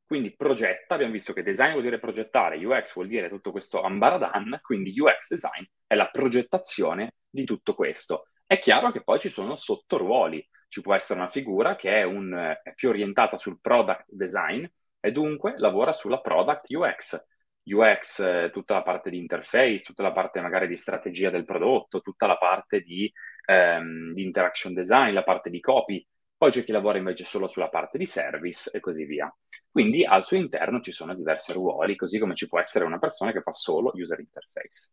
quindi 0.04 0.36
progetta, 0.36 0.92
abbiamo 0.92 1.14
visto 1.14 1.32
che 1.32 1.42
design 1.42 1.70
vuol 1.70 1.84
dire 1.84 1.98
progettare, 1.98 2.62
UX 2.62 2.92
vuol 2.92 3.08
dire 3.08 3.30
tutto 3.30 3.52
questo 3.52 3.80
ambaradan, 3.80 4.58
quindi 4.60 4.92
UX 5.00 5.30
design 5.30 5.64
è 5.86 5.94
la 5.94 6.10
progettazione 6.10 7.14
di 7.26 7.44
tutto 7.44 7.74
questo. 7.74 8.28
È 8.44 8.58
chiaro 8.58 8.90
che 8.90 9.02
poi 9.02 9.20
ci 9.20 9.30
sono 9.30 9.56
sottoruoli, 9.56 10.46
ci 10.68 10.82
può 10.82 10.94
essere 10.94 11.20
una 11.20 11.30
figura 11.30 11.74
che 11.74 12.00
è, 12.00 12.02
un, 12.02 12.34
è 12.62 12.74
più 12.74 12.90
orientata 12.90 13.38
sul 13.38 13.58
product 13.62 14.04
design 14.08 14.62
e 15.00 15.10
dunque 15.10 15.54
lavora 15.56 15.94
sulla 15.94 16.20
product 16.20 16.66
UX. 16.68 17.32
UX, 17.64 18.20
eh, 18.20 18.50
tutta 18.52 18.74
la 18.74 18.82
parte 18.82 19.10
di 19.10 19.18
interface, 19.18 19.84
tutta 19.84 20.02
la 20.02 20.12
parte 20.12 20.40
magari 20.40 20.68
di 20.68 20.76
strategia 20.76 21.30
del 21.30 21.44
prodotto, 21.44 22.00
tutta 22.00 22.26
la 22.26 22.36
parte 22.36 22.80
di, 22.80 23.10
ehm, 23.46 24.12
di 24.12 24.22
interaction 24.22 24.74
design, 24.74 25.12
la 25.12 25.22
parte 25.22 25.50
di 25.50 25.60
copy, 25.60 26.06
poi 26.36 26.50
c'è 26.50 26.64
chi 26.64 26.72
lavora 26.72 26.98
invece 26.98 27.24
solo 27.24 27.46
sulla 27.46 27.68
parte 27.68 27.96
di 27.96 28.06
service 28.06 28.70
e 28.70 28.80
così 28.80 29.04
via. 29.04 29.34
Quindi 29.70 30.04
al 30.04 30.24
suo 30.24 30.36
interno 30.36 30.80
ci 30.80 30.92
sono 30.92 31.14
diversi 31.14 31.52
ruoli, 31.52 31.96
così 31.96 32.18
come 32.18 32.34
ci 32.34 32.48
può 32.48 32.60
essere 32.60 32.84
una 32.84 32.98
persona 32.98 33.32
che 33.32 33.40
fa 33.40 33.52
solo 33.52 33.92
user 33.94 34.20
interface. 34.20 34.92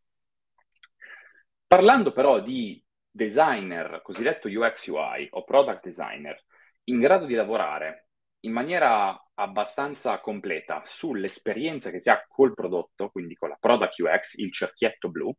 Parlando 1.68 2.12
però 2.12 2.42
di 2.42 2.84
designer, 3.10 4.01
cosiddetto 4.01 4.48
UX 4.48 4.88
UI 4.88 5.28
o 5.32 5.44
product 5.44 5.84
designer, 5.84 6.42
in 6.86 7.00
grado 7.00 7.25
di 7.25 7.34
lavorare 7.34 8.11
in 8.42 8.52
maniera 8.52 9.20
abbastanza 9.36 10.20
completa 10.20 10.82
sull'esperienza 10.86 11.92
che 11.92 12.00
si 12.00 12.10
ha 12.10 12.24
col 12.28 12.54
prodotto, 12.54 13.10
quindi 13.10 13.36
con 13.36 13.50
la 13.50 13.58
product 13.60 14.00
UX, 14.00 14.38
il 14.38 14.52
cerchietto 14.52 15.10
blu, 15.10 15.34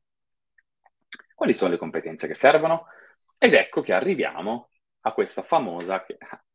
quali 1.35 1.55
sono 1.55 1.73
le 1.73 1.79
competenze 1.79 2.27
che 2.27 2.35
servono? 2.35 2.87
Ed 3.37 3.55
ecco 3.55 3.81
che 3.81 3.93
arriviamo 3.93 4.71
a 5.01 5.13
questa 5.13 5.43
famosa 5.43 6.05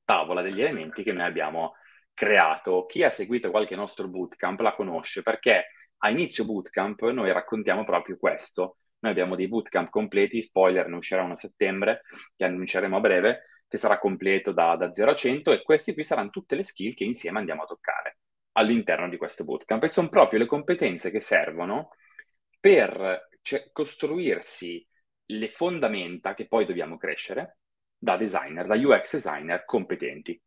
tavola 0.06 0.42
degli 0.42 0.62
elementi 0.62 1.04
che 1.04 1.12
noi 1.12 1.26
abbiamo 1.26 1.74
creato. 2.14 2.86
Chi 2.86 3.04
ha 3.04 3.10
seguito 3.10 3.52
qualche 3.52 3.76
nostro 3.76 4.08
bootcamp 4.08 4.60
la 4.62 4.74
conosce 4.74 5.22
perché 5.22 5.72
a 5.98 6.10
inizio 6.10 6.46
bootcamp 6.46 7.02
noi 7.10 7.32
raccontiamo 7.34 7.84
proprio 7.84 8.18
questo. 8.18 8.78
Noi 9.00 9.12
abbiamo 9.12 9.36
dei 9.36 9.48
bootcamp 9.48 9.90
completi, 9.90 10.42
spoiler, 10.42 10.88
ne 10.88 10.96
uscirà 10.96 11.24
uno 11.24 11.34
a 11.34 11.36
settembre, 11.36 12.04
che 12.36 12.46
annunceremo 12.46 12.96
a 12.96 13.00
breve, 13.00 13.42
che 13.68 13.78
sarà 13.78 14.00
completo 14.00 14.52
da, 14.52 14.76
da 14.76 14.94
0 14.94 15.12
a 15.12 15.16
100 15.16 15.52
e 15.52 15.62
questi 15.62 15.94
qui 15.94 16.04
saranno 16.04 16.30
tutte 16.30 16.56
le 16.56 16.64
skill 16.64 16.94
che 16.94 17.04
insieme 17.04 17.40
andiamo 17.40 17.64
a 17.64 17.68
toccare 17.68 18.20
all'interno 18.54 19.10
di 19.10 19.18
questo 19.18 19.44
bootcamp 19.44 19.84
e 19.84 19.90
sono 19.90 20.10
proprio 20.10 20.40
le 20.40 20.46
competenze 20.46 21.12
che 21.12 21.20
servono 21.20 21.90
per 22.60 23.28
cioè, 23.42 23.70
costruirsi 23.72 24.86
le 25.28 25.50
fondamenta 25.52 26.34
che 26.34 26.48
poi 26.48 26.66
dobbiamo 26.66 26.98
crescere 26.98 27.60
da 27.98 28.16
designer, 28.16 28.66
da 28.66 28.76
UX 28.76 29.14
designer 29.14 29.66
competenti. 29.66 30.42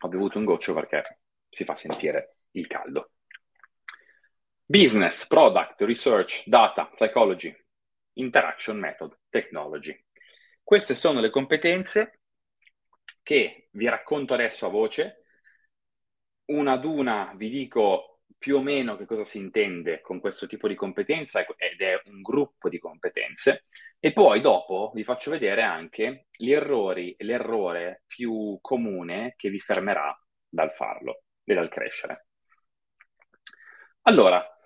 Ho 0.00 0.08
bevuto 0.08 0.38
un 0.38 0.44
goccio 0.44 0.74
perché 0.74 1.20
si 1.48 1.64
fa 1.64 1.74
sentire 1.74 2.36
il 2.52 2.66
caldo. 2.66 3.12
Business, 4.64 5.26
product, 5.26 5.80
research, 5.80 6.46
data, 6.46 6.88
psychology, 6.94 7.54
interaction 8.14 8.78
method, 8.78 9.17
technology. 9.28 9.96
Queste 10.62 10.94
sono 10.94 11.20
le 11.20 11.30
competenze 11.30 12.20
che 13.22 13.68
vi 13.72 13.88
racconto 13.88 14.34
adesso 14.34 14.66
a 14.66 14.70
voce. 14.70 15.24
Una 16.46 16.72
ad 16.72 16.84
una 16.84 17.32
vi 17.36 17.48
dico 17.50 18.20
più 18.38 18.56
o 18.56 18.62
meno 18.62 18.96
che 18.96 19.04
cosa 19.04 19.24
si 19.24 19.38
intende 19.38 20.00
con 20.00 20.20
questo 20.20 20.46
tipo 20.46 20.68
di 20.68 20.74
competenza 20.74 21.44
ed 21.56 21.80
è 21.80 22.00
un 22.06 22.22
gruppo 22.22 22.68
di 22.68 22.78
competenze 22.78 23.64
e 23.98 24.12
poi 24.12 24.40
dopo 24.40 24.92
vi 24.94 25.02
faccio 25.02 25.30
vedere 25.30 25.62
anche 25.62 26.26
gli 26.30 26.52
errori 26.52 27.14
l'errore 27.18 28.04
più 28.06 28.58
comune 28.60 29.34
che 29.36 29.50
vi 29.50 29.58
fermerà 29.58 30.16
dal 30.48 30.72
farlo 30.72 31.24
e 31.44 31.54
dal 31.54 31.68
crescere. 31.68 32.26
Allora, 34.02 34.57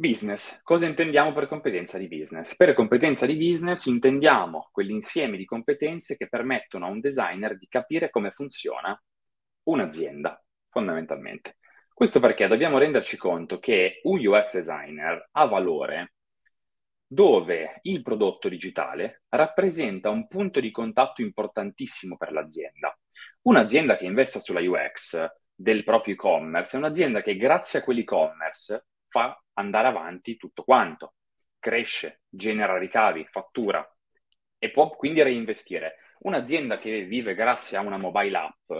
business. 0.00 0.60
Cosa 0.62 0.86
intendiamo 0.86 1.32
per 1.32 1.48
competenza 1.48 1.98
di 1.98 2.06
business? 2.06 2.54
Per 2.54 2.72
competenza 2.72 3.26
di 3.26 3.34
business 3.34 3.86
intendiamo 3.86 4.68
quell'insieme 4.70 5.36
di 5.36 5.44
competenze 5.44 6.16
che 6.16 6.28
permettono 6.28 6.86
a 6.86 6.88
un 6.88 7.00
designer 7.00 7.58
di 7.58 7.66
capire 7.66 8.08
come 8.08 8.30
funziona 8.30 8.96
un'azienda, 9.64 10.40
fondamentalmente. 10.68 11.56
Questo 11.92 12.20
perché 12.20 12.46
dobbiamo 12.46 12.78
renderci 12.78 13.16
conto 13.16 13.58
che 13.58 13.98
un 14.04 14.24
UX 14.24 14.54
designer 14.54 15.30
ha 15.32 15.46
valore 15.46 16.12
dove 17.04 17.80
il 17.82 18.02
prodotto 18.02 18.48
digitale 18.48 19.24
rappresenta 19.30 20.10
un 20.10 20.28
punto 20.28 20.60
di 20.60 20.70
contatto 20.70 21.22
importantissimo 21.22 22.16
per 22.16 22.30
l'azienda. 22.30 22.96
Un'azienda 23.42 23.96
che 23.96 24.04
investa 24.04 24.38
sulla 24.38 24.60
UX 24.60 25.26
del 25.52 25.82
proprio 25.82 26.14
e-commerce 26.14 26.76
è 26.76 26.78
un'azienda 26.78 27.20
che 27.20 27.36
grazie 27.36 27.80
a 27.80 27.82
quell'e-commerce 27.82 28.84
fa 29.08 29.40
andare 29.54 29.88
avanti 29.88 30.36
tutto 30.36 30.62
quanto, 30.62 31.14
cresce, 31.58 32.22
genera 32.28 32.78
ricavi, 32.78 33.26
fattura 33.30 33.86
e 34.58 34.70
può 34.70 34.90
quindi 34.90 35.22
reinvestire. 35.22 35.96
Un'azienda 36.20 36.78
che 36.78 37.04
vive 37.04 37.34
grazie 37.34 37.76
a 37.76 37.80
una 37.80 37.96
mobile 37.96 38.36
app 38.36 38.72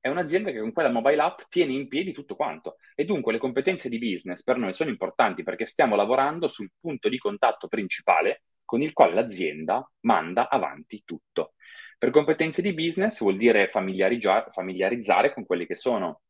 è 0.00 0.08
un'azienda 0.08 0.50
che 0.50 0.60
con 0.60 0.72
quella 0.72 0.90
mobile 0.90 1.20
app 1.20 1.40
tiene 1.48 1.72
in 1.72 1.86
piedi 1.86 2.12
tutto 2.12 2.34
quanto. 2.34 2.76
E 2.94 3.04
dunque 3.04 3.32
le 3.32 3.38
competenze 3.38 3.88
di 3.88 3.98
business 3.98 4.42
per 4.42 4.56
noi 4.56 4.72
sono 4.72 4.90
importanti 4.90 5.42
perché 5.42 5.66
stiamo 5.66 5.94
lavorando 5.94 6.48
sul 6.48 6.70
punto 6.80 7.08
di 7.08 7.18
contatto 7.18 7.68
principale 7.68 8.42
con 8.64 8.82
il 8.82 8.92
quale 8.92 9.14
l'azienda 9.14 9.88
manda 10.00 10.48
avanti 10.48 11.02
tutto. 11.04 11.54
Per 11.98 12.10
competenze 12.10 12.62
di 12.62 12.72
business 12.72 13.20
vuol 13.20 13.36
dire 13.36 13.68
familiarizzare 13.68 15.34
con 15.34 15.44
quelli 15.44 15.66
che 15.66 15.74
sono, 15.74 16.22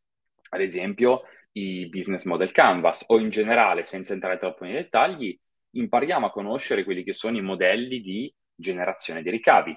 ad 0.49 0.61
esempio, 0.61 1.23
i 1.53 1.89
business 1.89 2.25
model 2.25 2.53
canvas 2.53 3.05
o 3.09 3.19
in 3.19 3.31
generale, 3.31 3.83
senza 3.83 4.13
entrare 4.13 4.39
troppo 4.39 4.65
nei 4.65 4.75
dettagli, 4.75 5.39
impariamo 5.73 6.27
a 6.27 6.31
conoscere 6.31 6.85
quelli 6.85 7.05
che 7.05 7.15
sono 7.15 7.37
i 7.37 7.43
modelli 7.43 8.01
di 8.01 8.33
generazione 8.55 9.23
di 9.23 9.31
ricavi, 9.31 9.77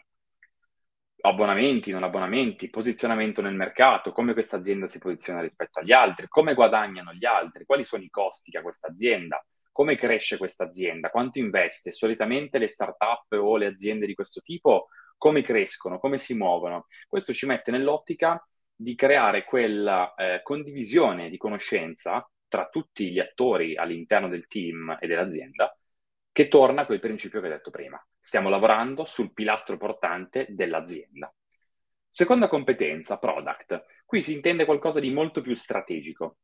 abbonamenti, 1.26 1.92
non 1.92 2.04
abbonamenti, 2.04 2.70
posizionamento 2.70 3.42
nel 3.42 3.56
mercato, 3.56 4.12
come 4.12 4.34
questa 4.34 4.58
azienda 4.58 4.88
si 4.88 5.00
posiziona 5.00 5.42
rispetto 5.42 5.80
agli 5.80 5.94
altri, 5.94 6.28
come 6.28 6.54
guadagnano 6.54 7.14
gli 7.14 7.26
altri, 7.26 7.66
quali 7.66 7.84
sono 7.86 8.04
i 8.04 8.10
costi 8.10 8.52
che 8.52 8.58
ha 8.58 8.62
questa 8.62 8.88
azienda, 8.88 9.44
come 9.72 9.96
cresce 9.96 10.38
questa 10.38 10.66
azienda, 10.66 11.10
quanto 11.10 11.40
investe. 11.40 11.92
Solitamente 11.92 12.58
le 12.58 12.68
start-up 12.68 13.32
o 13.32 13.56
le 13.56 13.68
aziende 13.68 14.06
di 14.06 14.14
questo 14.14 14.42
tipo 14.42 14.88
come 15.18 15.44
crescono, 15.44 16.00
come 16.00 16.18
si 16.18 16.34
muovono. 16.34 16.88
Questo 17.08 17.34
ci 17.34 17.46
mette 17.46 17.72
nell'ottica 17.72 18.46
di 18.84 18.96
creare 18.96 19.46
quella 19.46 20.14
eh, 20.14 20.42
condivisione 20.44 21.30
di 21.30 21.38
conoscenza 21.38 22.30
tra 22.48 22.68
tutti 22.70 23.10
gli 23.10 23.20
attori 23.20 23.76
all'interno 23.78 24.28
del 24.28 24.46
team 24.48 24.98
e 25.00 25.08
dell'azienda 25.08 25.76
che 26.32 26.48
torna 26.50 26.82
a 26.82 26.86
quel 26.86 27.00
principio 27.00 27.40
che 27.40 27.48
ho 27.48 27.50
detto 27.50 27.72
prima. 27.72 28.00
Stiamo 28.20 28.50
lavorando 28.50 29.06
sul 29.06 29.34
pilastro 29.34 29.78
portante 29.78 30.46
dell'azienda. 30.50 31.34
Seconda 32.10 32.48
competenza, 32.48 33.18
product. 33.18 33.86
Qui 34.06 34.22
si 34.22 34.34
intende 34.34 34.66
qualcosa 34.66 35.00
di 35.00 35.12
molto 35.12 35.42
più 35.42 35.56
strategico 35.56 36.38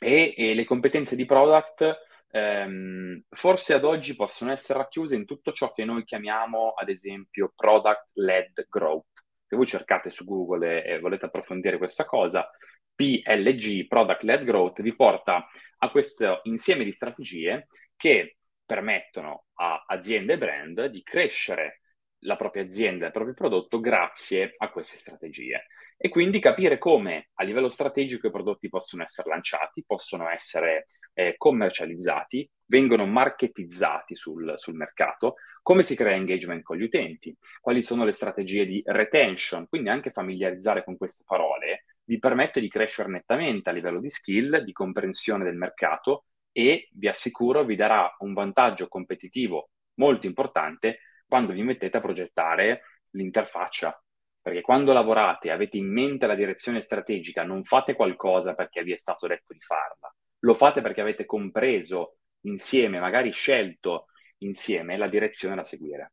e, 0.00 0.34
e 0.36 0.54
le 0.54 0.64
competenze 0.64 1.16
di 1.16 1.26
product 1.26 1.98
ehm, 2.30 3.24
forse 3.28 3.74
ad 3.74 3.84
oggi 3.84 4.16
possono 4.16 4.52
essere 4.52 4.78
racchiuse 4.78 5.14
in 5.14 5.26
tutto 5.26 5.52
ciò 5.52 5.72
che 5.72 5.84
noi 5.84 6.04
chiamiamo, 6.04 6.70
ad 6.70 6.88
esempio, 6.88 7.52
product-led 7.54 8.66
growth. 8.68 9.11
Se 9.52 9.58
voi 9.58 9.66
cercate 9.66 10.08
su 10.08 10.24
Google 10.24 10.82
e, 10.82 10.94
e 10.94 10.98
volete 10.98 11.26
approfondire 11.26 11.76
questa 11.76 12.06
cosa, 12.06 12.48
PLG, 12.94 13.86
Product-Led 13.86 14.44
Growth, 14.44 14.80
vi 14.80 14.96
porta 14.96 15.46
a 15.76 15.90
questo 15.90 16.40
insieme 16.44 16.84
di 16.84 16.92
strategie 16.92 17.66
che 17.94 18.38
permettono 18.64 19.48
a 19.56 19.84
aziende 19.86 20.32
e 20.32 20.38
brand 20.38 20.86
di 20.86 21.02
crescere 21.02 21.82
la 22.20 22.36
propria 22.36 22.62
azienda 22.62 23.04
il 23.04 23.12
proprio 23.12 23.34
prodotto 23.34 23.78
grazie 23.78 24.54
a 24.56 24.70
queste 24.70 24.96
strategie. 24.96 25.66
E 25.98 26.08
quindi 26.08 26.40
capire 26.40 26.78
come 26.78 27.28
a 27.34 27.44
livello 27.44 27.68
strategico 27.68 28.28
i 28.28 28.32
prodotti 28.32 28.70
possono 28.70 29.02
essere 29.02 29.28
lanciati, 29.28 29.84
possono 29.86 30.30
essere 30.30 30.86
eh, 31.12 31.34
commercializzati, 31.36 32.48
vengono 32.72 33.04
marketizzati 33.04 34.14
sul, 34.14 34.54
sul 34.56 34.74
mercato, 34.74 35.34
come 35.60 35.82
si 35.82 35.94
crea 35.94 36.14
engagement 36.14 36.62
con 36.62 36.78
gli 36.78 36.82
utenti, 36.82 37.36
quali 37.60 37.82
sono 37.82 38.02
le 38.06 38.12
strategie 38.12 38.64
di 38.64 38.82
retention, 38.86 39.68
quindi 39.68 39.90
anche 39.90 40.10
familiarizzare 40.10 40.82
con 40.82 40.96
queste 40.96 41.22
parole 41.26 41.84
vi 42.04 42.18
permette 42.18 42.60
di 42.60 42.70
crescere 42.70 43.10
nettamente 43.10 43.68
a 43.68 43.74
livello 43.74 44.00
di 44.00 44.08
skill, 44.08 44.64
di 44.64 44.72
comprensione 44.72 45.44
del 45.44 45.56
mercato 45.56 46.24
e 46.50 46.88
vi 46.92 47.08
assicuro 47.08 47.62
vi 47.64 47.76
darà 47.76 48.10
un 48.20 48.32
vantaggio 48.32 48.88
competitivo 48.88 49.68
molto 49.96 50.26
importante 50.26 51.00
quando 51.26 51.52
vi 51.52 51.62
mettete 51.62 51.98
a 51.98 52.00
progettare 52.00 52.84
l'interfaccia. 53.10 54.02
perché 54.40 54.62
quando 54.62 54.92
lavorate 54.92 55.48
e 55.48 55.50
avete 55.52 55.76
in 55.76 55.92
mente 55.92 56.26
la 56.26 56.34
direzione 56.34 56.80
strategica, 56.80 57.44
non 57.44 57.64
fate 57.64 57.94
qualcosa 57.94 58.54
perché 58.54 58.82
vi 58.82 58.92
è 58.92 58.96
stato 58.96 59.26
detto 59.28 59.52
di 59.52 59.60
farla, 59.60 60.12
lo 60.40 60.54
fate 60.54 60.80
perché 60.80 61.00
avete 61.00 61.26
compreso 61.26 62.16
insieme, 62.42 63.00
magari 63.00 63.32
scelto 63.32 64.06
insieme 64.38 64.96
la 64.96 65.08
direzione 65.08 65.54
da 65.54 65.64
seguire. 65.64 66.12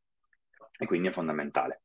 E 0.77 0.86
quindi 0.86 1.09
è 1.09 1.12
fondamentale. 1.12 1.81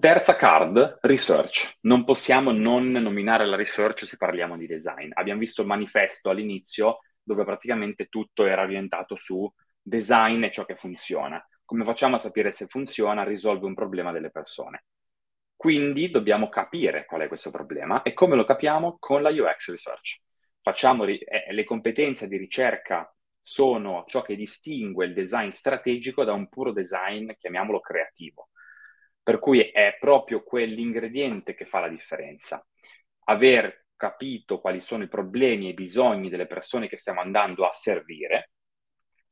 Terza 0.00 0.36
card, 0.36 0.98
research. 1.00 1.78
Non 1.82 2.04
possiamo 2.04 2.52
non 2.52 2.90
nominare 2.90 3.46
la 3.46 3.56
research 3.56 4.06
se 4.06 4.16
parliamo 4.16 4.56
di 4.56 4.66
design. 4.66 5.10
Abbiamo 5.14 5.40
visto 5.40 5.62
il 5.62 5.66
manifesto 5.66 6.30
all'inizio 6.30 6.98
dove 7.22 7.44
praticamente 7.44 8.06
tutto 8.06 8.44
era 8.44 8.62
orientato 8.62 9.16
su 9.16 9.50
design 9.80 10.44
e 10.44 10.50
ciò 10.50 10.64
che 10.64 10.76
funziona. 10.76 11.44
Come 11.64 11.84
facciamo 11.84 12.16
a 12.16 12.18
sapere 12.18 12.52
se 12.52 12.66
funziona? 12.66 13.24
Risolve 13.24 13.66
un 13.66 13.74
problema 13.74 14.12
delle 14.12 14.30
persone. 14.30 14.84
Quindi 15.56 16.10
dobbiamo 16.10 16.48
capire 16.48 17.04
qual 17.04 17.22
è 17.22 17.28
questo 17.28 17.50
problema 17.50 18.02
e 18.02 18.12
come 18.12 18.36
lo 18.36 18.44
capiamo? 18.44 18.96
Con 18.98 19.22
la 19.22 19.30
UX 19.30 19.70
Research. 19.70 20.20
Facciamo 20.68 21.04
ri- 21.04 21.16
eh, 21.16 21.50
le 21.54 21.64
competenze 21.64 22.28
di 22.28 22.36
ricerca 22.36 23.10
sono 23.40 24.04
ciò 24.06 24.20
che 24.20 24.36
distingue 24.36 25.06
il 25.06 25.14
design 25.14 25.48
strategico 25.48 26.24
da 26.24 26.34
un 26.34 26.50
puro 26.50 26.72
design, 26.72 27.30
chiamiamolo 27.38 27.80
creativo. 27.80 28.50
Per 29.22 29.38
cui 29.38 29.60
è 29.60 29.96
proprio 29.98 30.42
quell'ingrediente 30.42 31.54
che 31.54 31.64
fa 31.64 31.80
la 31.80 31.88
differenza. 31.88 32.62
Aver 33.24 33.86
capito 33.96 34.60
quali 34.60 34.80
sono 34.80 35.04
i 35.04 35.08
problemi 35.08 35.68
e 35.68 35.70
i 35.70 35.74
bisogni 35.74 36.28
delle 36.28 36.46
persone 36.46 36.86
che 36.86 36.98
stiamo 36.98 37.22
andando 37.22 37.66
a 37.66 37.72
servire 37.72 38.50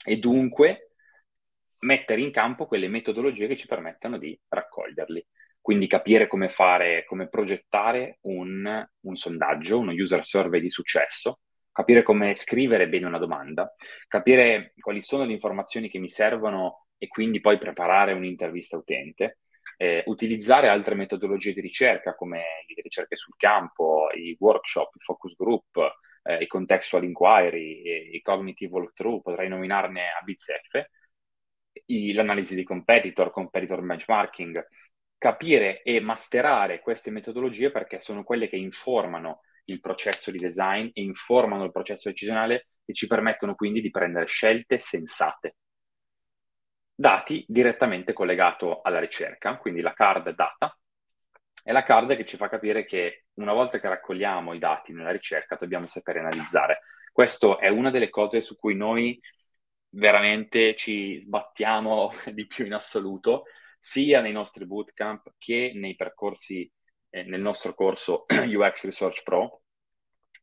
e 0.06 0.16
dunque 0.16 0.92
mettere 1.80 2.22
in 2.22 2.30
campo 2.30 2.64
quelle 2.64 2.88
metodologie 2.88 3.46
che 3.46 3.56
ci 3.56 3.66
permettano 3.66 4.16
di 4.16 4.40
raccoglierli. 4.48 5.26
Quindi 5.66 5.88
capire 5.88 6.28
come 6.28 6.48
fare, 6.48 7.04
come 7.06 7.28
progettare 7.28 8.18
un, 8.20 8.86
un 9.00 9.16
sondaggio, 9.16 9.80
uno 9.80 9.90
user 9.90 10.24
survey 10.24 10.60
di 10.60 10.70
successo, 10.70 11.40
capire 11.72 12.04
come 12.04 12.34
scrivere 12.34 12.88
bene 12.88 13.06
una 13.06 13.18
domanda, 13.18 13.74
capire 14.06 14.74
quali 14.78 15.02
sono 15.02 15.24
le 15.24 15.32
informazioni 15.32 15.88
che 15.88 15.98
mi 15.98 16.08
servono 16.08 16.86
e 16.96 17.08
quindi 17.08 17.40
poi 17.40 17.58
preparare 17.58 18.12
un'intervista 18.12 18.76
utente, 18.76 19.38
eh, 19.76 20.04
utilizzare 20.06 20.68
altre 20.68 20.94
metodologie 20.94 21.52
di 21.52 21.62
ricerca 21.62 22.14
come 22.14 22.44
le 22.68 22.80
ricerche 22.80 23.16
sul 23.16 23.34
campo, 23.36 24.06
i 24.14 24.36
workshop, 24.38 24.94
i 24.94 25.00
focus 25.00 25.34
group, 25.34 25.80
eh, 26.22 26.44
i 26.44 26.46
contextual 26.46 27.02
inquiry, 27.02 28.14
i 28.14 28.20
cognitive 28.22 28.70
walkthrough, 28.70 29.20
potrei 29.20 29.48
nominarne 29.48 30.10
a 30.16 30.22
bizzeffe, 30.22 30.90
l'analisi 32.14 32.54
di 32.54 32.62
competitor, 32.62 33.32
competitor 33.32 33.82
benchmarking, 33.82 34.64
capire 35.18 35.82
e 35.82 36.00
masterare 36.00 36.80
queste 36.80 37.10
metodologie 37.10 37.70
perché 37.70 37.98
sono 37.98 38.22
quelle 38.22 38.48
che 38.48 38.56
informano 38.56 39.40
il 39.64 39.80
processo 39.80 40.30
di 40.30 40.38
design 40.38 40.88
e 40.92 41.02
informano 41.02 41.64
il 41.64 41.72
processo 41.72 42.08
decisionale 42.08 42.68
e 42.84 42.92
ci 42.92 43.06
permettono 43.06 43.54
quindi 43.54 43.80
di 43.80 43.90
prendere 43.90 44.26
scelte 44.26 44.78
sensate. 44.78 45.56
Dati 46.94 47.44
direttamente 47.48 48.12
collegato 48.12 48.80
alla 48.80 49.00
ricerca, 49.00 49.56
quindi 49.58 49.80
la 49.80 49.92
card 49.92 50.34
data 50.34 50.76
è 51.66 51.72
la 51.72 51.82
card 51.82 52.14
che 52.14 52.24
ci 52.24 52.36
fa 52.36 52.48
capire 52.48 52.84
che 52.84 53.24
una 53.34 53.52
volta 53.52 53.80
che 53.80 53.88
raccogliamo 53.88 54.52
i 54.52 54.58
dati 54.60 54.92
nella 54.92 55.10
ricerca 55.10 55.56
dobbiamo 55.56 55.86
sapere 55.86 56.20
analizzare. 56.20 56.82
Questa 57.12 57.58
è 57.58 57.68
una 57.68 57.90
delle 57.90 58.08
cose 58.08 58.40
su 58.40 58.56
cui 58.56 58.76
noi 58.76 59.20
veramente 59.88 60.76
ci 60.76 61.20
sbattiamo 61.20 62.12
di 62.32 62.46
più 62.46 62.66
in 62.66 62.74
assoluto, 62.74 63.46
sia 63.86 64.20
nei 64.20 64.32
nostri 64.32 64.66
bootcamp 64.66 65.34
che 65.38 65.70
nei 65.72 65.94
percorsi, 65.94 66.68
eh, 67.08 67.22
nel 67.22 67.40
nostro 67.40 67.72
corso 67.72 68.24
UX 68.34 68.84
Research 68.84 69.22
Pro, 69.22 69.62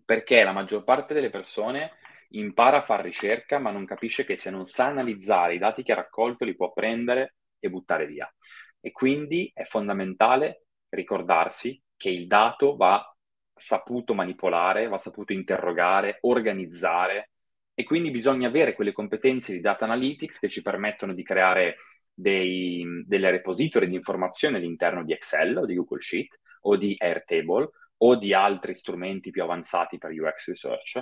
perché 0.05 0.43
la 0.43 0.53
maggior 0.53 0.85
parte 0.85 1.13
delle 1.13 1.29
persone 1.29 1.97
impara 2.29 2.77
a 2.77 2.83
fare 2.83 3.03
ricerca, 3.03 3.59
ma 3.59 3.69
non 3.69 3.85
capisce 3.85 4.23
che 4.23 4.37
se 4.37 4.49
non 4.49 4.63
sa 4.63 4.85
analizzare 4.85 5.55
i 5.55 5.57
dati 5.57 5.83
che 5.83 5.91
ha 5.91 5.95
raccolto 5.95 6.45
li 6.45 6.55
può 6.55 6.71
prendere 6.71 7.35
e 7.59 7.69
buttare 7.69 8.07
via. 8.07 8.33
E 8.79 8.91
quindi 8.93 9.51
è 9.53 9.65
fondamentale 9.65 10.67
ricordarsi 10.87 11.79
che 11.97 12.09
il 12.09 12.27
dato 12.27 12.77
va 12.77 13.05
saputo 13.53 14.13
manipolare, 14.13 14.87
va 14.87 14.97
saputo 14.97 15.33
interrogare, 15.33 16.19
organizzare 16.21 17.31
e 17.73 17.83
quindi 17.83 18.09
bisogna 18.09 18.47
avere 18.47 18.73
quelle 18.73 18.93
competenze 18.93 19.51
di 19.51 19.59
data 19.59 19.83
analytics 19.83 20.39
che 20.39 20.49
ci 20.49 20.61
permettono 20.61 21.13
di 21.13 21.23
creare 21.23 21.75
dei, 22.13 22.85
delle 23.05 23.31
repository 23.31 23.87
di 23.87 23.95
informazione 23.95 24.57
all'interno 24.57 25.03
di 25.03 25.13
Excel 25.13 25.57
o 25.57 25.65
di 25.65 25.75
Google 25.75 26.01
Sheet 26.01 26.39
o 26.61 26.77
di 26.77 26.95
Airtable 26.97 27.69
o 27.97 28.15
di 28.15 28.33
altri 28.33 28.75
strumenti 28.75 29.31
più 29.31 29.43
avanzati 29.43 29.97
per 29.97 30.11
UX 30.11 30.49
Research. 30.49 31.01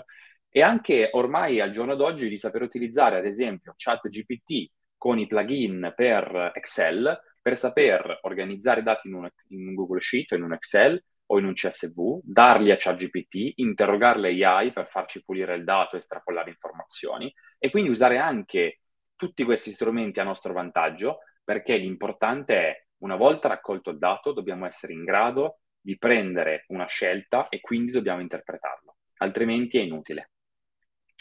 E 0.49 0.61
anche 0.61 1.09
ormai 1.13 1.59
al 1.59 1.71
giorno 1.71 1.95
d'oggi 1.95 2.27
di 2.27 2.37
saper 2.37 2.61
utilizzare 2.61 3.17
ad 3.17 3.25
esempio 3.25 3.73
ChatGPT 3.75 4.69
con 4.97 5.17
i 5.17 5.25
plugin 5.25 5.93
per 5.95 6.51
Excel 6.53 7.19
per 7.41 7.57
saper 7.57 8.19
organizzare 8.21 8.83
dati 8.83 9.07
in 9.07 9.15
un, 9.15 9.29
in 9.47 9.67
un 9.67 9.73
Google 9.73 9.99
Sheet 9.99 10.33
o 10.33 10.35
in 10.35 10.43
un 10.43 10.53
Excel 10.53 11.03
o 11.27 11.39
in 11.39 11.45
un 11.45 11.53
CSV, 11.53 12.19
darli 12.21 12.71
a 12.71 12.75
ChatGPT, 12.77 13.53
interrogarle 13.55 14.29
AI 14.43 14.73
per 14.73 14.87
farci 14.87 15.23
pulire 15.23 15.55
il 15.55 15.63
dato 15.63 15.95
estrapolare 15.95 16.49
informazioni 16.49 17.33
e 17.57 17.69
quindi 17.69 17.89
usare 17.89 18.17
anche 18.17 18.80
tutti 19.21 19.43
questi 19.43 19.69
strumenti 19.69 20.19
a 20.19 20.23
nostro 20.23 20.51
vantaggio 20.51 21.19
perché 21.43 21.77
l'importante 21.77 22.55
è, 22.55 22.85
una 23.01 23.15
volta 23.15 23.49
raccolto 23.49 23.91
il 23.91 23.99
dato, 23.99 24.31
dobbiamo 24.31 24.65
essere 24.65 24.93
in 24.93 25.03
grado 25.03 25.59
di 25.79 25.95
prendere 25.99 26.65
una 26.69 26.87
scelta 26.87 27.47
e 27.49 27.59
quindi 27.59 27.91
dobbiamo 27.91 28.21
interpretarlo, 28.21 28.95
altrimenti 29.17 29.77
è 29.77 29.81
inutile. 29.81 30.31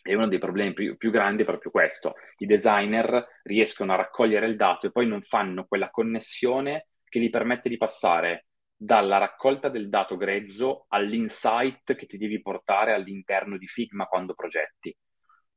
E 0.03 0.15
uno 0.15 0.29
dei 0.29 0.39
problemi 0.39 0.73
più, 0.73 0.97
più 0.97 1.11
grandi 1.11 1.43
è 1.43 1.45
proprio 1.45 1.71
questo. 1.71 2.15
I 2.39 2.47
designer 2.47 3.41
riescono 3.43 3.93
a 3.93 3.97
raccogliere 3.97 4.47
il 4.47 4.57
dato 4.57 4.87
e 4.87 4.93
poi 4.93 5.07
non 5.07 5.21
fanno 5.21 5.67
quella 5.67 5.91
connessione 5.91 6.87
che 7.05 7.21
gli 7.21 7.29
permette 7.29 7.69
di 7.69 7.77
passare 7.77 8.47
dalla 8.75 9.19
raccolta 9.19 9.69
del 9.69 9.91
dato 9.91 10.17
grezzo 10.17 10.87
all'insight 10.89 11.95
che 11.95 12.07
ti 12.07 12.17
devi 12.17 12.41
portare 12.41 12.95
all'interno 12.95 13.59
di 13.59 13.67
Figma 13.67 14.07
quando 14.07 14.33
progetti. 14.33 14.97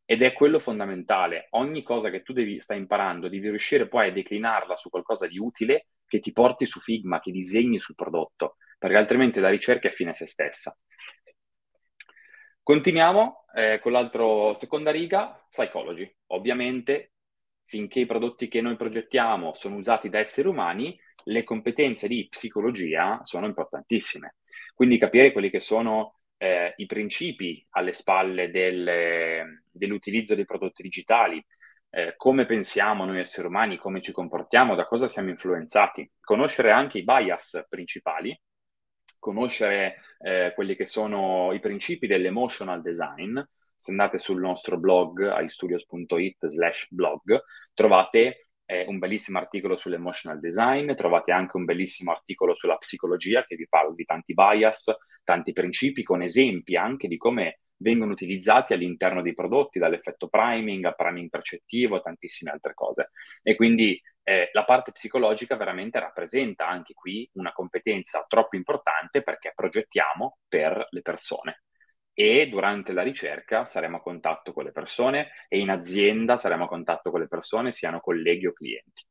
Ed 0.06 0.22
è 0.22 0.34
quello 0.34 0.60
fondamentale. 0.60 1.48
Ogni 1.52 1.82
cosa 1.84 2.10
che 2.10 2.22
tu 2.22 2.34
devi, 2.34 2.60
stai 2.60 2.78
imparando, 2.78 3.30
devi 3.30 3.50
riuscire 3.50 3.88
poi 3.88 4.10
a 4.10 4.12
declinarla 4.12 4.76
su 4.76 4.90
qualcosa 4.90 5.28
di 5.28 5.38
utile 5.38 5.88
che 6.06 6.20
ti 6.20 6.32
porti 6.32 6.66
su 6.66 6.80
Figma, 6.80 7.20
che 7.20 7.32
disegni 7.32 7.80
sul 7.80 7.96
prodotto, 7.96 8.58
perché 8.78 8.98
altrimenti 8.98 9.40
la 9.40 9.50
ricerca 9.50 9.88
è 9.88 9.92
fine 9.92 10.12
a 10.12 10.14
se 10.14 10.26
stessa. 10.26 10.78
Continuiamo 12.62 13.46
eh, 13.56 13.80
con 13.82 13.92
l'altra 13.92 14.54
seconda 14.54 14.92
riga, 14.92 15.46
psychology. 15.50 16.10
Ovviamente, 16.28 17.14
finché 17.66 18.02
i 18.02 18.06
prodotti 18.06 18.48
che 18.48 18.62
noi 18.62 18.76
progettiamo 18.76 19.54
sono 19.54 19.76
usati 19.76 20.10
da 20.10 20.20
esseri 20.20 20.48
umani, 20.48 20.98
le 21.26 21.44
competenze 21.44 22.08
di 22.08 22.28
psicologia 22.30 23.20
sono 23.24 23.48
importantissime. 23.48 24.36
Quindi 24.74 24.98
capire 24.98 25.32
quelli 25.32 25.50
che 25.50 25.60
sono 25.60 26.20
eh, 26.44 26.74
i 26.76 26.86
principi 26.86 27.66
alle 27.70 27.94
spalle 27.94 28.52
del, 28.52 29.62
dell'utilizzo 29.72 30.36
dei 30.36 30.44
prodotti 30.44 30.84
digitali, 30.84 31.44
eh, 31.90 32.16
come 32.18 32.46
pensiamo 32.46 33.06
noi 33.06 33.20
esseri 33.20 33.48
umani, 33.48 33.78
come 33.78 34.02
ci 34.02 34.12
comportiamo, 34.12 34.76
da 34.76 34.86
cosa 34.86 35.08
siamo 35.08 35.30
influenzati, 35.30 36.12
conoscere 36.20 36.72
anche 36.72 36.98
i 36.98 37.06
bias 37.06 37.66
principali, 37.70 38.38
conoscere 39.20 40.02
eh, 40.20 40.52
quelli 40.54 40.76
che 40.76 40.84
sono 40.84 41.54
i 41.54 41.60
principi 41.60 42.08
dell'emotional 42.08 42.82
design. 42.82 43.40
Se 43.74 43.92
andate 43.92 44.18
sul 44.18 44.42
nostro 44.42 44.78
blog, 44.78 45.22
aistudios.it 45.22 46.46
slash 46.48 46.88
blog, 46.90 47.42
trovate 47.74 48.50
eh, 48.66 48.86
un 48.88 49.00
bellissimo 49.00 49.38
articolo 49.38 49.76
sull'emotional 49.76 50.40
design, 50.40 50.94
trovate 50.96 51.32
anche 51.32 51.58
un 51.58 51.66
bellissimo 51.66 52.12
articolo 52.12 52.54
sulla 52.54 52.78
psicologia 52.78 53.44
che 53.46 53.56
vi 53.56 53.68
parla 53.68 53.94
di 53.94 54.06
tanti 54.06 54.34
bias, 54.34 54.92
tanti 55.24 55.52
principi, 55.52 56.04
con 56.04 56.22
esempi 56.22 56.76
anche 56.76 57.08
di 57.08 57.18
come 57.18 57.60
vengono 57.78 58.14
utilizzati 58.14 58.74
all'interno 58.74 59.22
dei 59.22 59.34
prodotti, 59.34 59.80
dall'effetto 59.80 60.30
priming 60.30 60.86
al 60.86 60.96
priming 60.96 61.30
percettivo 61.30 61.98
e 61.98 62.02
tantissime 62.02 62.52
altre 62.52 62.74
cose. 62.74 63.10
E 63.42 63.56
quindi 63.56 64.02
eh, 64.24 64.50
la 64.54 64.64
parte 64.64 64.94
psicologica 64.94 65.58
veramente 65.58 66.00
rappresenta 66.00 66.68
anche 66.68 66.94
qui 66.94 67.30
una 67.34 67.52
competenza 67.52 68.26
troppo 68.28 68.56
importante 68.56 69.22
perché 69.22 69.52
progettiamo 69.54 70.38
per 70.48 70.88
le 70.90 71.02
persone 71.02 71.64
e 72.14 72.48
durante 72.48 72.94
la 72.94 73.02
ricerca 73.02 73.66
saremo 73.66 73.98
a 73.98 74.02
contatto 74.02 74.54
con 74.54 74.64
le 74.64 74.72
persone 74.72 75.32
e 75.48 75.60
in 75.60 75.70
azienda 75.70 76.38
saremo 76.38 76.66
a 76.66 76.68
contatto 76.68 77.10
con 77.10 77.20
le 77.20 77.28
persone, 77.28 77.72
siano 77.72 78.00
colleghi 78.00 78.46
o 78.46 78.54
clienti. 78.54 79.04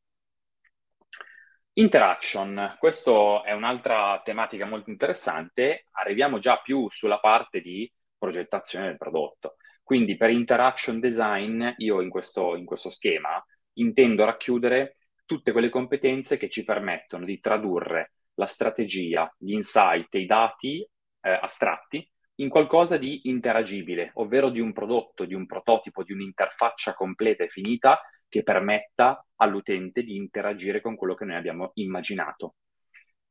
Interaction, 1.75 2.77
questa 2.79 3.43
è 3.45 3.53
un'altra 3.53 4.21
tematica 4.23 4.67
molto 4.67 4.91
interessante, 4.91 5.87
arriviamo 5.93 6.39
già 6.39 6.61
più 6.61 6.89
sulla 6.91 7.19
parte 7.19 7.61
di 7.61 7.91
progettazione 8.19 8.87
del 8.87 8.99
prodotto. 8.99 9.57
Quindi 9.83 10.17
per 10.17 10.31
interaction 10.31 11.01
design 11.01 11.67
io 11.79 12.01
in 12.03 12.11
questo, 12.11 12.57
in 12.57 12.65
questo 12.67 12.91
schema 12.91 13.43
intendo 13.75 14.25
racchiudere 14.25 14.99
tutte 15.25 15.53
quelle 15.53 15.71
competenze 15.71 16.37
che 16.37 16.51
ci 16.51 16.63
permettono 16.63 17.25
di 17.25 17.41
tradurre 17.41 18.13
la 18.35 18.47
strategia, 18.47 19.35
gli 19.39 19.53
insight 19.53 20.15
i 20.15 20.27
dati 20.27 20.87
eh, 21.23 21.31
astratti 21.31 22.07
in 22.37 22.49
qualcosa 22.49 22.97
di 22.97 23.23
interagibile, 23.25 24.11
ovvero 24.15 24.51
di 24.51 24.61
un 24.61 24.73
prodotto, 24.73 25.25
di 25.25 25.35
un 25.35 25.47
prototipo, 25.47 26.03
di 26.03 26.13
un'interfaccia 26.13 26.95
completa 26.95 27.45
e 27.45 27.49
finita 27.49 28.01
che 28.29 28.43
permetta 28.43 29.25
all'utente 29.37 30.03
di 30.03 30.17
interagire 30.17 30.81
con 30.81 30.97
quello 30.97 31.15
che 31.15 31.25
noi 31.25 31.37
abbiamo 31.37 31.73
immaginato. 31.75 32.55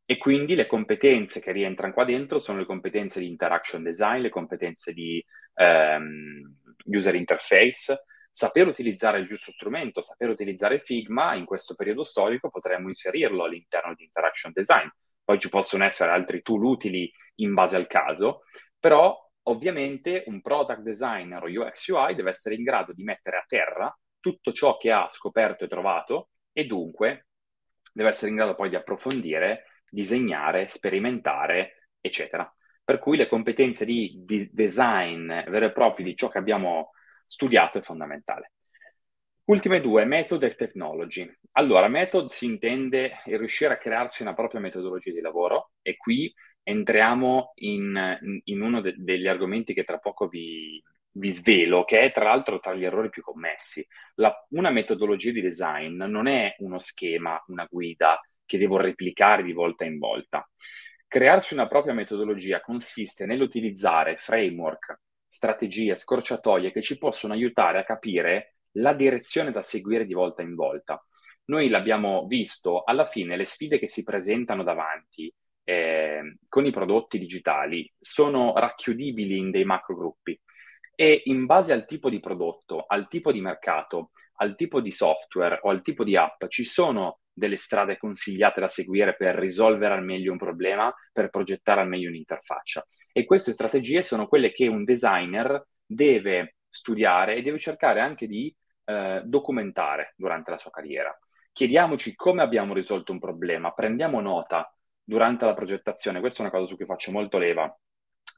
E 0.06 0.18
quindi 0.18 0.56
le 0.56 0.68
competenze 0.68 1.40
che 1.40 1.52
rientrano 1.52 1.94
qua 1.94 2.04
dentro 2.04 2.40
sono 2.40 2.60
le 2.60 2.66
competenze 2.66 3.20
di 3.20 3.28
interaction 3.28 3.82
design, 3.82 4.22
le 4.22 4.30
competenze 4.30 4.94
di 4.94 5.24
ehm, 5.56 6.56
user 6.86 7.16
interface, 7.16 8.04
saper 8.30 8.68
utilizzare 8.68 9.20
il 9.20 9.28
giusto 9.28 9.52
strumento, 9.52 10.02
saper 10.02 10.30
utilizzare 10.30 10.80
Figma, 10.80 11.34
in 11.36 11.46
questo 11.46 11.76
periodo 11.76 12.04
storico 12.04 12.50
potremmo 12.50 12.90
inserirlo 12.90 13.44
all'interno 13.44 13.94
di 13.96 14.04
interaction 14.04 14.52
design. 14.54 14.88
Poi 15.24 15.40
ci 15.40 15.50
possono 15.50 15.86
essere 15.86 16.12
altri 16.12 16.42
tool 16.42 16.64
utili 16.64 17.12
in 17.36 17.54
base 17.54 17.76
al 17.76 17.88
caso, 17.88 18.44
però 18.82 19.16
ovviamente 19.44 20.24
un 20.26 20.42
product 20.42 20.82
designer 20.82 21.44
o 21.44 21.48
UX 21.48 21.88
UI 21.88 22.16
deve 22.16 22.32
essere 22.32 22.56
in 22.56 22.64
grado 22.64 22.94
di 22.94 23.04
mettere 23.04 23.38
a 23.38 23.46
terra 23.48 23.96
tutto 24.20 24.52
ciò 24.52 24.78
che 24.78 24.92
ha 24.92 25.08
scoperto 25.12 25.64
e 25.64 25.68
trovato 25.68 26.30
e 26.52 26.66
dunque 26.66 27.28
deve 27.94 28.10
essere 28.10 28.32
in 28.32 28.38
grado 28.38 28.56
poi 28.56 28.70
di 28.70 28.76
approfondire, 28.76 29.66
disegnare, 29.90 30.68
sperimentare, 30.68 31.90
eccetera. 32.02 32.52
Per 32.84 32.98
cui 33.00 33.18
le 33.18 33.28
competenze 33.28 33.86
di, 33.86 34.24
di 34.26 34.50
design 34.52 35.28
vero 35.28 35.66
e 35.66 35.72
proprio 35.72 36.06
di 36.06 36.16
ciò 36.16 36.28
che 36.28 36.40
abbiamo 36.40 36.92
studiato 37.28 37.78
è 37.78 37.82
fondamentale. 37.82 38.54
Ultime 39.46 39.82
due, 39.82 40.06
method 40.06 40.44
e 40.44 40.56
technology. 40.56 41.30
Allora, 41.54 41.88
method 41.88 42.30
si 42.30 42.46
intende 42.46 43.22
il 43.26 43.38
riuscire 43.38 43.74
a 43.74 43.78
crearsi 43.78 44.22
una 44.22 44.34
propria 44.34 44.62
metodologia 44.62 45.12
di 45.12 45.22
lavoro 45.22 45.72
e 45.82 45.98
qui 45.98 46.34
entriamo 46.64 47.54
in, 47.56 48.42
in 48.44 48.62
uno 48.62 48.82
de- 48.82 48.96
degli 48.98 49.28
argomenti 49.28 49.74
che 49.74 49.84
tra 49.84 49.98
poco 49.98 50.28
vi, 50.28 50.82
vi 51.12 51.32
svelo, 51.32 51.84
che 51.84 52.00
è 52.00 52.12
tra 52.12 52.26
l'altro 52.26 52.60
tra 52.60 52.74
gli 52.74 52.86
errori 52.86 53.10
più 53.10 53.22
commessi. 53.22 53.86
La, 54.16 54.34
una 54.50 54.70
metodologia 54.70 55.32
di 55.32 55.42
design 55.42 56.02
non 56.04 56.28
è 56.28 56.56
uno 56.60 56.80
schema, 56.80 57.42
una 57.48 57.68
guida 57.70 58.20
che 58.46 58.58
devo 58.58 58.78
replicare 58.78 59.44
di 59.44 59.54
volta 59.54 59.86
in 59.86 59.98
volta. 59.98 60.48
Crearsi 61.08 61.54
una 61.54 61.68
propria 61.68 61.94
metodologia 61.94 62.62
consiste 62.62 63.26
nell'utilizzare 63.26 64.18
framework, 64.18 65.00
strategie, 65.28 65.96
scorciatoie 65.96 66.72
che 66.72 66.82
ci 66.82 66.98
possono 66.98 67.34
aiutare 67.34 67.80
a 67.80 67.84
capire 67.84 68.56
la 68.76 68.94
direzione 68.94 69.52
da 69.52 69.62
seguire 69.62 70.06
di 70.06 70.14
volta 70.14 70.42
in 70.42 70.56
volta. 70.56 71.04
Noi 71.46 71.68
l'abbiamo 71.68 72.26
visto, 72.28 72.84
alla 72.84 73.06
fine 73.06 73.36
le 73.36 73.44
sfide 73.44 73.78
che 73.78 73.88
si 73.88 74.04
presentano 74.04 74.64
davanti 74.64 75.34
eh, 75.64 76.38
con 76.48 76.66
i 76.66 76.72
prodotti 76.72 77.18
digitali 77.18 77.92
sono 78.00 78.54
racchiudibili 78.56 79.38
in 79.38 79.52
dei 79.52 79.64
macro 79.64 79.96
gruppi 79.96 80.40
e 80.96 81.22
in 81.26 81.46
base 81.46 81.74
al 81.74 81.86
tipo 81.86 82.10
di 82.10 82.20
prodotto, 82.20 82.86
al 82.88 83.08
tipo 83.08 83.32
di 83.32 83.42
mercato, 83.42 84.12
al 84.36 84.56
tipo 84.56 84.82
di 84.82 84.92
software 84.92 85.60
o 85.64 85.70
al 85.70 85.82
tipo 85.82 86.04
di 86.04 86.16
app 86.16 86.46
ci 86.48 86.64
sono 86.64 87.20
delle 87.32 87.58
strade 87.58 87.98
consigliate 87.98 88.60
da 88.60 88.68
seguire 88.68 89.16
per 89.16 89.36
risolvere 89.36 89.94
al 89.94 90.04
meglio 90.04 90.32
un 90.32 90.38
problema, 90.38 90.94
per 91.12 91.30
progettare 91.30 91.82
al 91.82 91.88
meglio 91.88 92.10
un'interfaccia. 92.10 92.86
E 93.12 93.26
queste 93.26 93.54
strategie 93.54 94.02
sono 94.02 94.28
quelle 94.28 94.52
che 94.52 94.68
un 94.68 94.84
designer 94.84 95.66
deve 95.86 96.56
studiare 96.70 97.36
e 97.36 97.42
deve 97.42 97.60
cercare 97.60 98.00
anche 98.00 98.28
di 98.28 98.54
eh, 98.86 99.22
documentare 99.26 100.14
durante 100.16 100.52
la 100.52 100.58
sua 100.58 100.72
carriera. 100.72 101.18
Chiediamoci 101.52 102.16
come 102.16 102.42
abbiamo 102.42 102.74
risolto 102.74 103.12
un 103.12 103.20
problema, 103.20 103.72
prendiamo 103.72 104.22
nota 104.22 104.74
durante 105.04 105.46
la 105.46 105.54
progettazione, 105.54 106.20
questa 106.20 106.40
è 106.40 106.42
una 106.42 106.52
cosa 106.52 106.68
su 106.68 106.76
cui 106.76 106.86
faccio 106.86 107.12
molto 107.12 107.38
leva. 107.38 107.74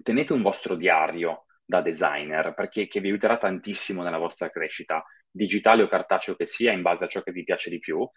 Tenete 0.02 0.34
un 0.34 0.42
vostro 0.42 0.76
diario 0.76 1.46
da 1.66 1.82
designer 1.82 2.54
perché 2.54 2.88
vi 2.92 3.08
aiuterà 3.08 3.38
tantissimo 3.38 4.04
nella 4.04 4.18
vostra 4.18 4.50
crescita, 4.50 5.04
digitale 5.30 5.84
o 5.84 5.88
cartaceo 5.88 6.36
che 6.36 6.46
sia, 6.46 6.72
in 6.72 6.82
base 6.82 7.06
a 7.06 7.08
ciò 7.08 7.22
che 7.22 7.32
vi 7.32 7.44
piace 7.44 7.70
di 7.70 7.80
più. 7.80 8.08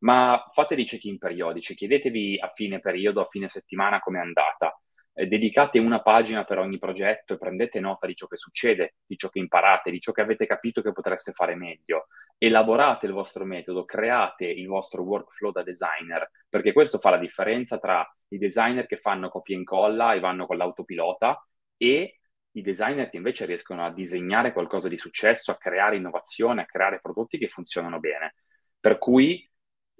Ma 0.00 0.50
fate 0.52 0.74
dei 0.74 0.84
check-in 0.84 1.18
periodici, 1.18 1.74
chiedetevi 1.74 2.38
a 2.40 2.50
fine 2.54 2.80
periodo, 2.80 3.20
a 3.20 3.26
fine 3.26 3.48
settimana 3.48 4.00
come 4.00 4.18
è 4.18 4.22
andata 4.22 4.76
eh, 5.14 5.26
dedicate 5.26 5.78
una 5.78 6.00
pagina 6.00 6.44
per 6.44 6.58
ogni 6.58 6.78
progetto 6.78 7.34
e 7.34 7.38
prendete 7.38 7.80
nota 7.80 8.06
di 8.06 8.14
ciò 8.14 8.26
che 8.26 8.36
succede, 8.36 8.96
di 9.06 9.16
ciò 9.16 9.28
che 9.28 9.38
imparate, 9.38 9.90
di 9.90 10.00
ciò 10.00 10.12
che 10.12 10.20
avete 10.20 10.46
capito 10.46 10.82
che 10.82 10.92
potreste 10.92 11.32
fare 11.32 11.54
meglio. 11.54 12.06
Elaborate 12.38 13.06
il 13.06 13.12
vostro 13.12 13.44
metodo, 13.44 13.84
create 13.84 14.46
il 14.46 14.66
vostro 14.66 15.02
workflow 15.02 15.52
da 15.52 15.62
designer, 15.62 16.30
perché 16.48 16.72
questo 16.72 16.98
fa 16.98 17.10
la 17.10 17.18
differenza 17.18 17.78
tra 17.78 18.06
i 18.28 18.38
designer 18.38 18.86
che 18.86 18.96
fanno 18.96 19.28
copia 19.28 19.54
e 19.54 19.58
incolla 19.58 20.14
e 20.14 20.20
vanno 20.20 20.46
con 20.46 20.56
l'autopilota 20.56 21.46
e 21.76 22.18
i 22.54 22.62
designer 22.62 23.08
che 23.08 23.16
invece 23.16 23.46
riescono 23.46 23.84
a 23.84 23.92
disegnare 23.92 24.52
qualcosa 24.52 24.88
di 24.88 24.96
successo, 24.96 25.52
a 25.52 25.56
creare 25.56 25.96
innovazione, 25.96 26.62
a 26.62 26.66
creare 26.66 27.00
prodotti 27.00 27.38
che 27.38 27.48
funzionano 27.48 27.98
bene. 27.98 28.34
Per 28.78 28.98
cui 28.98 29.48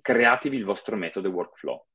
createvi 0.00 0.56
il 0.56 0.64
vostro 0.64 0.96
metodo 0.96 1.28
e 1.28 1.30
workflow. 1.30 1.86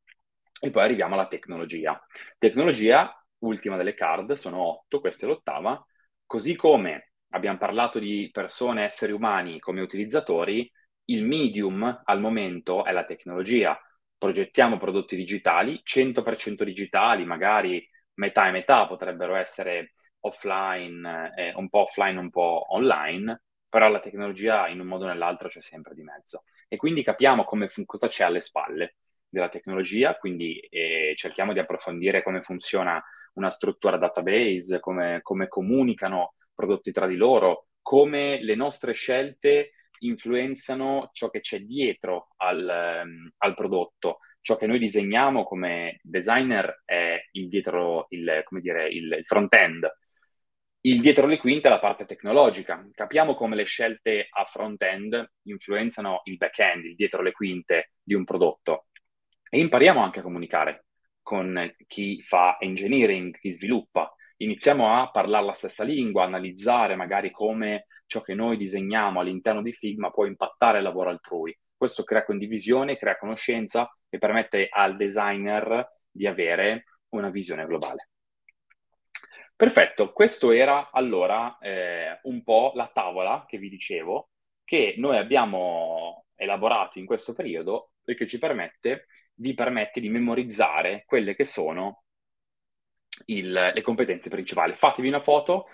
E 0.59 0.71
poi 0.71 0.83
arriviamo 0.83 1.13
alla 1.13 1.27
tecnologia. 1.27 1.99
Tecnologia, 2.37 3.13
ultima 3.39 3.77
delle 3.77 3.93
card, 3.93 4.33
sono 4.33 4.61
otto, 4.61 4.99
questa 4.99 5.25
è 5.25 5.29
l'ottava. 5.29 5.83
Così 6.25 6.55
come 6.55 7.11
abbiamo 7.29 7.57
parlato 7.57 7.99
di 7.99 8.29
persone, 8.31 8.83
esseri 8.83 9.11
umani 9.11 9.59
come 9.59 9.81
utilizzatori, 9.81 10.69
il 11.05 11.23
medium 11.23 12.01
al 12.03 12.19
momento 12.19 12.85
è 12.85 12.91
la 12.91 13.05
tecnologia. 13.05 13.79
Progettiamo 14.17 14.77
prodotti 14.77 15.15
digitali, 15.15 15.79
100% 15.83 16.63
digitali, 16.63 17.23
magari 17.23 17.87
metà 18.15 18.47
e 18.47 18.51
metà 18.51 18.87
potrebbero 18.87 19.35
essere 19.35 19.93
offline, 20.21 21.33
eh, 21.35 21.53
un 21.55 21.69
po' 21.69 21.81
offline, 21.81 22.17
un 22.19 22.31
po' 22.31 22.65
online, 22.69 23.43
però 23.69 23.89
la 23.89 23.99
tecnologia 23.99 24.67
in 24.69 24.79
un 24.79 24.87
modo 24.87 25.05
o 25.05 25.07
nell'altro 25.07 25.47
c'è 25.49 25.61
sempre 25.61 25.93
di 25.93 26.01
mezzo. 26.01 26.43
E 26.67 26.77
quindi 26.77 27.03
capiamo 27.03 27.43
come, 27.43 27.69
cosa 27.85 28.07
c'è 28.07 28.23
alle 28.23 28.41
spalle 28.41 28.95
della 29.29 29.49
tecnologia, 29.49 30.15
quindi 30.15 30.59
eh, 30.59 31.13
cerchiamo 31.15 31.53
di 31.53 31.59
approfondire 31.59 32.23
come 32.23 32.41
funziona 32.41 33.03
una 33.33 33.49
struttura 33.49 33.97
database, 33.97 34.79
come, 34.79 35.19
come 35.21 35.47
comunicano 35.47 36.33
prodotti 36.53 36.91
tra 36.91 37.07
di 37.07 37.15
loro, 37.15 37.67
come 37.81 38.41
le 38.41 38.55
nostre 38.55 38.93
scelte 38.93 39.73
influenzano 39.99 41.09
ciò 41.13 41.29
che 41.29 41.39
c'è 41.39 41.61
dietro 41.61 42.29
al, 42.37 43.03
um, 43.03 43.31
al, 43.37 43.53
prodotto. 43.53 44.19
Ciò 44.41 44.55
che 44.55 44.67
noi 44.67 44.79
disegniamo 44.79 45.43
come 45.43 45.99
designer 46.03 46.83
è 46.85 47.19
il 47.31 47.47
dietro, 47.47 48.07
il, 48.09 48.41
come 48.43 48.61
dire, 48.61 48.87
il, 48.87 49.15
il 49.17 49.25
front-end. 49.25 49.87
Il 50.81 51.01
dietro 51.01 51.27
le 51.27 51.37
quinte 51.37 51.67
è 51.67 51.71
la 51.71 51.79
parte 51.79 52.05
tecnologica. 52.05 52.87
Capiamo 52.93 53.35
come 53.35 53.55
le 53.55 53.65
scelte 53.65 54.27
a 54.29 54.45
front-end 54.45 55.31
influenzano 55.43 56.21
il 56.25 56.37
back-end, 56.37 56.85
il 56.85 56.95
dietro 56.95 57.21
le 57.21 57.31
quinte 57.31 57.91
di 58.01 58.13
un 58.13 58.23
prodotto 58.23 58.87
e 59.49 59.59
impariamo 59.59 60.01
anche 60.01 60.19
a 60.19 60.23
comunicare 60.23 60.85
con 61.21 61.75
chi 61.87 62.21
fa 62.21 62.57
engineering, 62.59 63.37
chi 63.37 63.51
sviluppa. 63.51 64.13
Iniziamo 64.37 65.01
a 65.01 65.09
parlare 65.09 65.45
la 65.45 65.53
stessa 65.53 65.83
lingua, 65.83 66.23
analizzare 66.23 66.95
magari 66.95 67.31
come 67.31 67.87
ciò 68.05 68.21
che 68.21 68.33
noi 68.33 68.55
disegniamo 68.55 69.19
all'interno 69.19 69.61
di 69.61 69.73
Figma 69.73 70.11
può 70.11 70.25
impattare 70.25 70.77
il 70.77 70.83
lavoro 70.83 71.09
altrui. 71.09 71.57
Questo 71.75 72.03
crea 72.03 72.23
condivisione, 72.23 72.97
crea 72.97 73.17
conoscenza 73.17 73.89
e 74.09 74.17
permette 74.17 74.67
al 74.69 74.95
designer 74.95 75.85
di 76.09 76.25
avere 76.25 76.85
una 77.09 77.29
visione 77.29 77.65
globale. 77.65 78.09
Perfetto, 79.55 80.13
questo 80.13 80.51
era 80.51 80.91
allora 80.91 81.57
eh, 81.57 82.19
un 82.23 82.43
po' 82.43 82.71
la 82.75 82.89
tavola 82.93 83.43
che 83.47 83.57
vi 83.57 83.69
dicevo 83.69 84.29
che 84.63 84.95
noi 84.97 85.17
abbiamo 85.17 86.25
elaborato 86.35 86.99
in 86.99 87.05
questo 87.05 87.33
periodo 87.33 87.91
e 88.05 88.15
che 88.15 88.27
ci 88.27 88.37
permette 88.37 89.07
vi 89.37 89.53
permette 89.53 89.99
di 89.99 90.09
memorizzare 90.09 91.03
quelle 91.05 91.35
che 91.35 91.45
sono 91.45 92.03
il, 93.25 93.51
le 93.51 93.81
competenze 93.81 94.29
principali. 94.29 94.75
Fatevi 94.75 95.07
una 95.07 95.21
foto, 95.21 95.67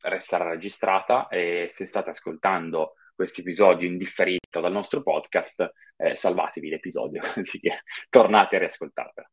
resterà 0.00 0.48
registrata 0.48 1.28
e 1.28 1.66
se 1.70 1.86
state 1.86 2.10
ascoltando 2.10 2.94
questo 3.14 3.40
episodio 3.40 3.86
indifferito 3.86 4.60
dal 4.60 4.72
nostro 4.72 5.02
podcast, 5.02 5.72
eh, 5.96 6.16
salvatevi 6.16 6.68
l'episodio, 6.68 7.22
così 7.34 7.60
che 7.60 7.82
tornate 8.08 8.56
a 8.56 8.58
riascoltarvelo. 8.60 9.28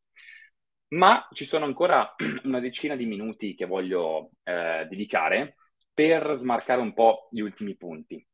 Ma 0.88 1.26
ci 1.32 1.44
sono 1.44 1.64
ancora 1.64 2.14
una 2.44 2.60
decina 2.60 2.96
di 2.96 3.06
minuti 3.06 3.54
che 3.54 3.66
voglio 3.66 4.30
eh, 4.44 4.86
dedicare 4.88 5.56
per 5.92 6.36
smarcare 6.38 6.80
un 6.80 6.92
po' 6.92 7.28
gli 7.30 7.40
ultimi 7.40 7.76
punti. 7.76 8.24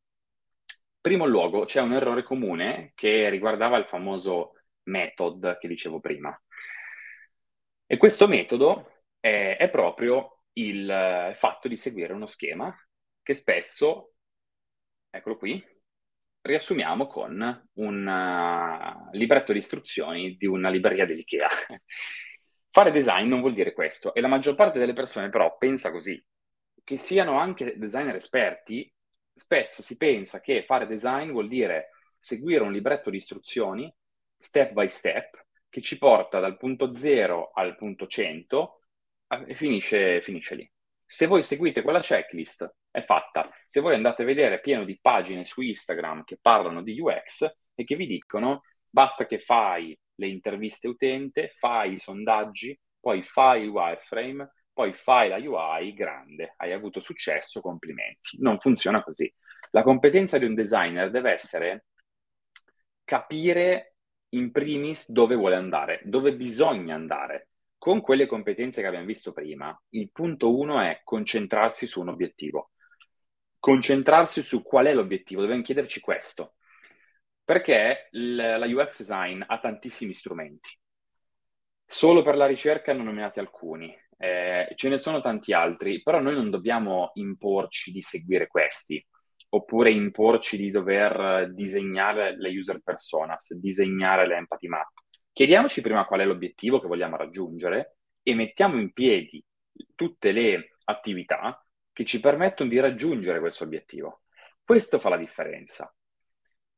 Primo 1.01 1.25
luogo, 1.25 1.65
c'è 1.65 1.81
un 1.81 1.93
errore 1.93 2.23
comune 2.23 2.93
che 2.95 3.31
riguardava 3.31 3.79
il 3.79 3.87
famoso 3.87 4.53
method 4.89 5.59
che 5.59 5.69
dicevo 5.69 6.01
prima. 6.01 6.37
E 7.87 7.97
questo 7.97 8.27
metodo 8.27 9.05
è, 9.21 9.57
è 9.59 9.71
proprio 9.71 10.43
il 10.55 11.33
fatto 11.35 11.69
di 11.69 11.77
seguire 11.77 12.13
uno 12.13 12.27
schema 12.27 12.75
che 13.23 13.35
spesso, 13.35 14.15
eccolo 15.11 15.37
qui, 15.37 15.65
riassumiamo 16.41 17.07
con 17.07 17.69
un 17.75 18.07
uh, 18.07 19.11
libretto 19.17 19.53
di 19.53 19.59
istruzioni 19.59 20.37
di 20.37 20.47
una 20.47 20.71
libreria 20.71 21.07
dell'IKEA. 21.07 21.49
Fare 22.71 22.91
design 22.91 23.29
non 23.29 23.41
vuol 23.41 23.55
dire 23.55 23.73
questo 23.73 24.15
e 24.15 24.21
la 24.21 24.29
maggior 24.29 24.55
parte 24.55 24.79
delle 24.79 24.93
persone 24.93 25.29
però 25.29 25.57
pensa 25.57 25.91
così. 25.91 26.23
Che 26.83 26.97
siano 26.97 27.39
anche 27.39 27.77
designer 27.77 28.15
esperti, 28.15 28.91
spesso 29.35 29.83
si 29.83 29.97
pensa 29.97 30.41
che 30.41 30.65
fare 30.65 30.87
design 30.87 31.31
vuol 31.31 31.49
dire 31.49 31.91
seguire 32.17 32.63
un 32.63 32.73
libretto 32.73 33.11
di 33.11 33.19
istruzioni 33.19 33.95
step 34.39 34.73
by 34.73 34.89
step 34.89 35.47
che 35.69 35.81
ci 35.83 35.99
porta 35.99 36.41
dal 36.41 36.57
punto 36.57 36.93
0 36.93 37.51
al 37.53 37.77
punto 37.77 38.07
100 38.07 38.81
e 39.47 39.55
finisce, 39.55 40.23
finisce 40.23 40.55
lì. 40.55 40.71
Se 41.05 41.27
voi 41.27 41.43
seguite 41.43 41.83
quella 41.83 42.01
checklist, 42.01 42.75
è 42.91 43.03
fatta. 43.03 43.49
Se 43.67 43.81
voi 43.81 43.95
andate 43.95 44.23
a 44.23 44.27
vedere 44.27 44.61
pieno 44.61 44.85
di 44.85 44.99
pagine 45.01 45.45
su 45.45 45.61
Instagram 45.61 46.25
che 46.25 46.39
parlano 46.41 46.83
di 46.83 46.99
UX 46.99 47.51
e 47.75 47.85
che 47.85 47.97
vi 47.97 48.07
dicono 48.07 48.63
basta 48.89 49.27
che 49.27 49.39
fai 49.39 49.99
le 50.15 50.27
interviste 50.27 50.89
utente, 50.89 51.51
fai 51.55 51.93
i 51.93 51.99
sondaggi, 51.99 52.79
poi 52.99 53.23
fai 53.23 53.63
il 53.63 53.69
wireframe, 53.69 54.51
poi 54.73 54.93
fai 54.93 55.29
la 55.29 55.37
UI, 55.37 55.93
grande, 55.93 56.55
hai 56.57 56.73
avuto 56.73 57.01
successo, 57.01 57.61
complimenti. 57.61 58.39
Non 58.41 58.59
funziona 58.59 59.03
così. 59.03 59.33
La 59.71 59.83
competenza 59.83 60.39
di 60.39 60.45
un 60.45 60.55
designer 60.55 61.11
deve 61.11 61.33
essere 61.33 61.87
capire 63.05 63.97
in 64.31 64.51
primis 64.51 65.11
dove 65.11 65.35
vuole 65.35 65.57
andare, 65.57 66.01
dove 66.05 66.35
bisogna 66.35 66.95
andare. 66.95 67.49
Con 67.79 68.01
quelle 68.01 68.27
competenze 68.27 68.81
che 68.81 68.87
abbiamo 68.89 69.07
visto 69.07 69.33
prima, 69.33 69.77
il 69.91 70.11
punto 70.11 70.57
uno 70.57 70.81
è 70.81 71.01
concentrarsi 71.05 71.87
su 71.87 72.01
un 72.01 72.09
obiettivo. 72.09 72.73
Concentrarsi 73.59 74.43
su 74.43 74.63
qual 74.63 74.87
è 74.87 74.95
l'obiettivo, 74.95 75.41
dobbiamo 75.41 75.63
chiederci 75.63 76.01
questo. 76.01 76.55
Perché 77.45 78.09
la 78.11 78.67
UX 78.67 78.99
design 78.99 79.43
ha 79.47 79.59
tantissimi 79.61 80.13
strumenti. 80.13 80.77
Solo 81.85 82.23
per 82.23 82.37
la 82.37 82.47
ricerca 82.47 82.93
ho 82.93 82.95
nominati 82.95 83.39
alcuni, 83.39 83.97
eh, 84.19 84.73
ce 84.75 84.89
ne 84.89 84.99
sono 84.99 85.23
tanti 85.23 85.53
altri, 85.55 86.03
però 86.03 86.21
noi 86.21 86.35
non 86.35 86.51
dobbiamo 86.51 87.13
imporci 87.15 87.93
di 87.93 88.03
seguire 88.03 88.47
questi 88.47 89.03
oppure 89.51 89.91
imporci 89.91 90.57
di 90.57 90.71
dover 90.71 91.53
disegnare 91.53 92.37
le 92.37 92.51
user 92.51 92.81
personas, 92.81 93.55
disegnare 93.55 94.27
le 94.27 94.37
empathy 94.37 94.69
map. 94.69 94.91
Chiediamoci 95.33 95.81
prima 95.81 96.05
qual 96.05 96.21
è 96.21 96.25
l'obiettivo 96.25 96.81
che 96.81 96.89
vogliamo 96.89 97.17
raggiungere 97.17 97.99
e 98.23 98.35
mettiamo 98.35 98.79
in 98.79 98.93
piedi 98.93 99.43
tutte 99.95 100.33
le 100.33 100.77
attività 100.85 101.63
che 101.93 102.05
ci 102.05 102.21
permettono 102.21 102.69
di 102.69 102.79
raggiungere 102.81 103.41
questo 103.41 103.65
obiettivo. 103.65 104.23
Questo 104.63 104.99
fa 104.99 105.09
la 105.09 105.17
differenza. 105.17 105.93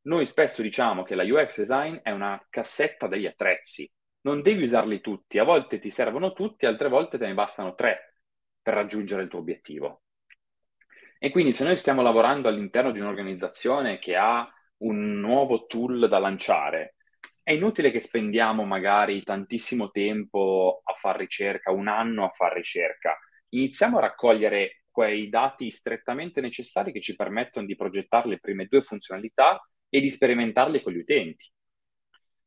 Noi 0.03 0.25
spesso 0.27 0.63
diciamo 0.63 1.03
che 1.03 1.15
la 1.15 1.25
UX 1.25 1.59
design 1.59 1.97
è 2.03 2.11
una 2.11 2.43
cassetta 2.49 3.07
degli 3.07 3.27
attrezzi. 3.27 3.91
Non 4.23 4.43
devi 4.43 4.63
usarli 4.63 5.01
tutti, 5.01 5.39
a 5.39 5.45
volte 5.45 5.79
ti 5.79 5.91
servono 5.91 6.33
tutti, 6.33 6.67
altre 6.67 6.89
volte 6.89 7.19
te 7.19 7.27
ne 7.27 7.35
bastano 7.35 7.75
tre 7.75 8.17
per 8.63 8.75
raggiungere 8.75 9.23
il 9.23 9.29
tuo 9.29 9.41
obiettivo. 9.41 10.03
E 11.23 11.29
quindi 11.29 11.53
se 11.53 11.65
noi 11.65 11.77
stiamo 11.77 12.01
lavorando 12.01 12.49
all'interno 12.49 12.93
di 12.93 12.99
un'organizzazione 12.99 13.99
che 13.99 14.17
ha 14.17 14.51
un 14.79 15.21
nuovo 15.21 15.67
tool 15.67 16.09
da 16.09 16.19
lanciare, 16.19 16.95
è 17.43 17.53
inutile 17.53 17.91
che 17.91 18.01
spendiamo 18.01 18.65
magari 18.65 19.23
tantissimo 19.23 19.91
tempo 19.91 20.81
a 20.83 20.95
fare 20.95 21.19
ricerca, 21.19 21.73
un 21.73 21.89
anno 21.89 22.25
a 22.25 22.31
fare 22.31 22.55
ricerca. 22.55 23.19
Iniziamo 23.51 23.99
a 23.99 24.01
raccogliere 24.01 24.85
quei 24.91 25.29
dati 25.29 25.71
strettamente 25.71 26.41
necessari 26.41 26.91
che 26.91 27.03
ci 27.03 27.15
permettono 27.15 27.67
di 27.67 27.77
progettare 27.77 28.27
le 28.27 28.39
prime 28.41 28.65
due 28.65 28.81
funzionalità 28.81 29.61
e 29.91 30.01
di 30.01 30.09
sperimentarle 30.09 30.81
con 30.81 30.95
gli 30.95 31.01
utenti. 31.01 31.47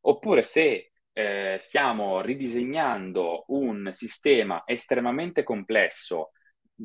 Oppure 0.06 0.42
se 0.42 0.94
eh, 1.14 1.58
stiamo 1.60 2.22
ridisegnando 2.22 3.46
un 3.50 3.90
sistema 3.92 4.64
estremamente 4.66 5.44
complesso 5.44 6.32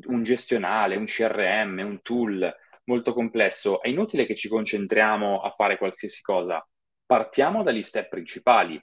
un 0.05 0.23
gestionale, 0.23 0.95
un 0.95 1.05
CRM, 1.05 1.79
un 1.79 2.01
tool 2.01 2.53
molto 2.85 3.13
complesso, 3.13 3.81
è 3.81 3.87
inutile 3.87 4.25
che 4.25 4.35
ci 4.35 4.49
concentriamo 4.49 5.41
a 5.41 5.49
fare 5.51 5.77
qualsiasi 5.77 6.21
cosa. 6.21 6.65
Partiamo 7.05 7.63
dagli 7.63 7.83
step 7.83 8.09
principali, 8.09 8.81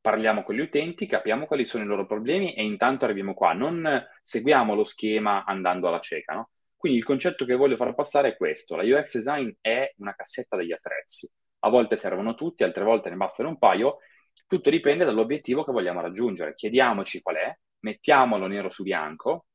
parliamo 0.00 0.42
con 0.42 0.54
gli 0.54 0.60
utenti, 0.60 1.06
capiamo 1.06 1.46
quali 1.46 1.64
sono 1.64 1.84
i 1.84 1.86
loro 1.86 2.06
problemi 2.06 2.54
e 2.54 2.62
intanto 2.62 3.04
arriviamo 3.04 3.34
qua. 3.34 3.52
Non 3.52 4.06
seguiamo 4.22 4.74
lo 4.74 4.84
schema 4.84 5.44
andando 5.44 5.88
alla 5.88 6.00
cieca, 6.00 6.34
no? 6.34 6.50
Quindi 6.76 6.98
il 6.98 7.04
concetto 7.04 7.44
che 7.44 7.54
voglio 7.54 7.76
far 7.76 7.94
passare 7.94 8.28
è 8.28 8.36
questo. 8.36 8.74
La 8.74 8.82
UX 8.82 9.16
design 9.16 9.50
è 9.60 9.92
una 9.98 10.14
cassetta 10.14 10.56
degli 10.56 10.72
attrezzi. 10.72 11.30
A 11.60 11.68
volte 11.68 11.98
servono 11.98 12.34
tutti, 12.34 12.64
altre 12.64 12.84
volte 12.84 13.10
ne 13.10 13.16
bastano 13.16 13.50
un 13.50 13.58
paio. 13.58 13.98
Tutto 14.46 14.70
dipende 14.70 15.04
dall'obiettivo 15.04 15.62
che 15.62 15.72
vogliamo 15.72 16.00
raggiungere. 16.00 16.54
Chiediamoci 16.54 17.20
qual 17.20 17.36
è, 17.36 17.54
mettiamolo 17.80 18.46
nero 18.46 18.70
su 18.70 18.82
bianco, 18.82 19.46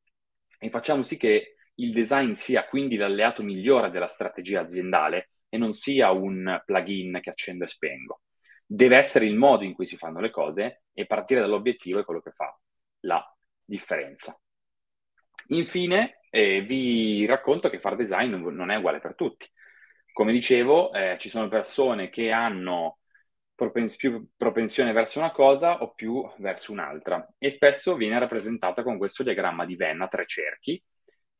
e 0.59 0.69
facciamo 0.69 1.03
sì 1.03 1.17
che 1.17 1.55
il 1.75 1.91
design 1.91 2.31
sia 2.31 2.65
quindi 2.65 2.95
l'alleato 2.95 3.43
migliore 3.43 3.89
della 3.89 4.07
strategia 4.07 4.61
aziendale 4.61 5.29
e 5.49 5.57
non 5.57 5.73
sia 5.73 6.11
un 6.11 6.61
plugin 6.65 7.19
che 7.21 7.29
accendo 7.29 7.65
e 7.65 7.67
spengo. 7.67 8.21
Deve 8.65 8.97
essere 8.97 9.25
il 9.25 9.35
modo 9.35 9.63
in 9.63 9.73
cui 9.73 9.85
si 9.85 9.97
fanno 9.97 10.19
le 10.19 10.31
cose 10.31 10.83
e 10.93 11.05
partire 11.05 11.41
dall'obiettivo 11.41 11.99
è 11.99 12.05
quello 12.05 12.21
che 12.21 12.31
fa 12.31 12.57
la 13.01 13.23
differenza. 13.63 14.39
Infine, 15.49 16.21
eh, 16.29 16.61
vi 16.61 17.25
racconto 17.25 17.69
che 17.69 17.79
fare 17.79 17.95
design 17.95 18.33
non 18.35 18.71
è 18.71 18.75
uguale 18.75 18.99
per 18.99 19.15
tutti. 19.15 19.47
Come 20.11 20.31
dicevo, 20.31 20.93
eh, 20.93 21.17
ci 21.19 21.29
sono 21.29 21.47
persone 21.47 22.09
che 22.09 22.31
hanno 22.31 22.99
propens- 23.55 23.95
più 23.95 24.27
propensione 24.35 24.91
verso 24.91 25.19
una 25.19 25.31
cosa 25.31 25.81
o 25.81 25.93
più 25.93 26.21
verso 26.37 26.71
un'altra 26.71 27.27
e 27.37 27.49
spesso 27.49 27.95
viene 27.95 28.19
rappresentata 28.19 28.83
con 28.83 28.97
questo 28.97 29.23
diagramma 29.23 29.65
di 29.65 29.75
Venn 29.75 30.01
a 30.01 30.07
tre 30.07 30.25
cerchi, 30.25 30.81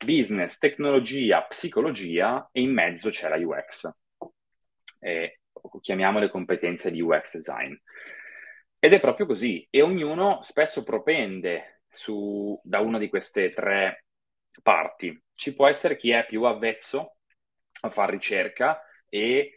business, 0.03 0.57
tecnologia, 0.57 1.43
psicologia 1.43 2.49
e 2.51 2.61
in 2.61 2.73
mezzo 2.73 3.09
c'è 3.09 3.27
la 3.29 3.37
UX. 3.37 3.89
E 4.99 5.39
chiamiamo 5.81 6.19
le 6.19 6.29
competenze 6.29 6.89
di 6.91 7.01
UX 7.01 7.35
design. 7.35 7.73
Ed 8.79 8.93
è 8.93 8.99
proprio 8.99 9.25
così, 9.25 9.65
e 9.69 9.81
ognuno 9.81 10.41
spesso 10.43 10.83
propende 10.83 11.81
su, 11.89 12.59
da 12.63 12.79
una 12.79 12.99
di 12.99 13.09
queste 13.09 13.49
tre 13.49 14.05
parti. 14.61 15.19
Ci 15.33 15.55
può 15.55 15.67
essere 15.67 15.97
chi 15.97 16.11
è 16.11 16.25
più 16.25 16.43
avvezzo 16.43 17.17
a 17.81 17.89
fare 17.89 18.11
ricerca 18.11 18.79
e 19.09 19.54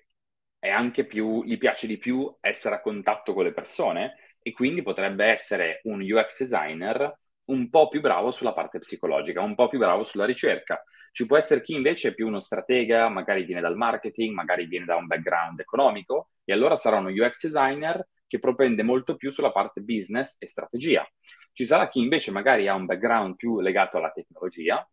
è 0.59 0.69
anche 0.69 1.05
più, 1.05 1.45
gli 1.45 1.59
piace 1.59 1.87
di 1.87 1.99
più 1.99 2.35
essere 2.41 2.77
a 2.77 2.81
contatto 2.81 3.33
con 3.33 3.45
le 3.45 3.53
persone 3.53 4.17
e 4.41 4.53
quindi 4.53 4.83
potrebbe 4.83 5.27
essere 5.27 5.81
un 5.85 6.01
UX 6.01 6.41
designer 6.41 7.19
un 7.47 7.71
po' 7.71 7.89
più 7.89 8.01
bravo 8.01 8.31
sulla 8.31 8.53
parte 8.53 8.79
psicologica, 8.79 9.41
un 9.41 9.55
po' 9.55 9.69
più 9.69 9.79
bravo 9.79 10.05
sulla 10.05 10.25
ricerca. 10.25 10.83
Ci 11.13 11.27
può 11.27 11.37
essere 11.37 11.63
chi 11.63 11.75
invece 11.75 12.09
è 12.09 12.15
più 12.15 12.27
uno 12.27 12.41
stratega, 12.41 13.09
magari 13.09 13.45
viene 13.45 13.61
dal 13.61 13.77
marketing, 13.77 14.35
magari 14.35 14.67
viene 14.67 14.85
da 14.85 14.97
un 14.97 15.07
background 15.07 15.61
economico 15.61 16.31
e 16.45 16.53
allora 16.53 16.77
sarà 16.77 16.99
uno 16.99 17.09
UX 17.09 17.45
designer 17.45 18.07
che 18.27 18.39
propende 18.39 18.83
molto 18.83 19.17
più 19.17 19.31
sulla 19.31 19.51
parte 19.51 19.81
business 19.81 20.37
e 20.39 20.47
strategia. 20.47 21.07
Ci 21.53 21.65
sarà 21.65 21.89
chi 21.89 22.01
invece 22.01 22.31
magari 22.31 22.69
ha 22.69 22.75
un 22.75 22.85
background 22.85 23.37
più 23.37 23.61
legato 23.61 23.97
alla 23.97 24.11
tecnologia, 24.11 24.87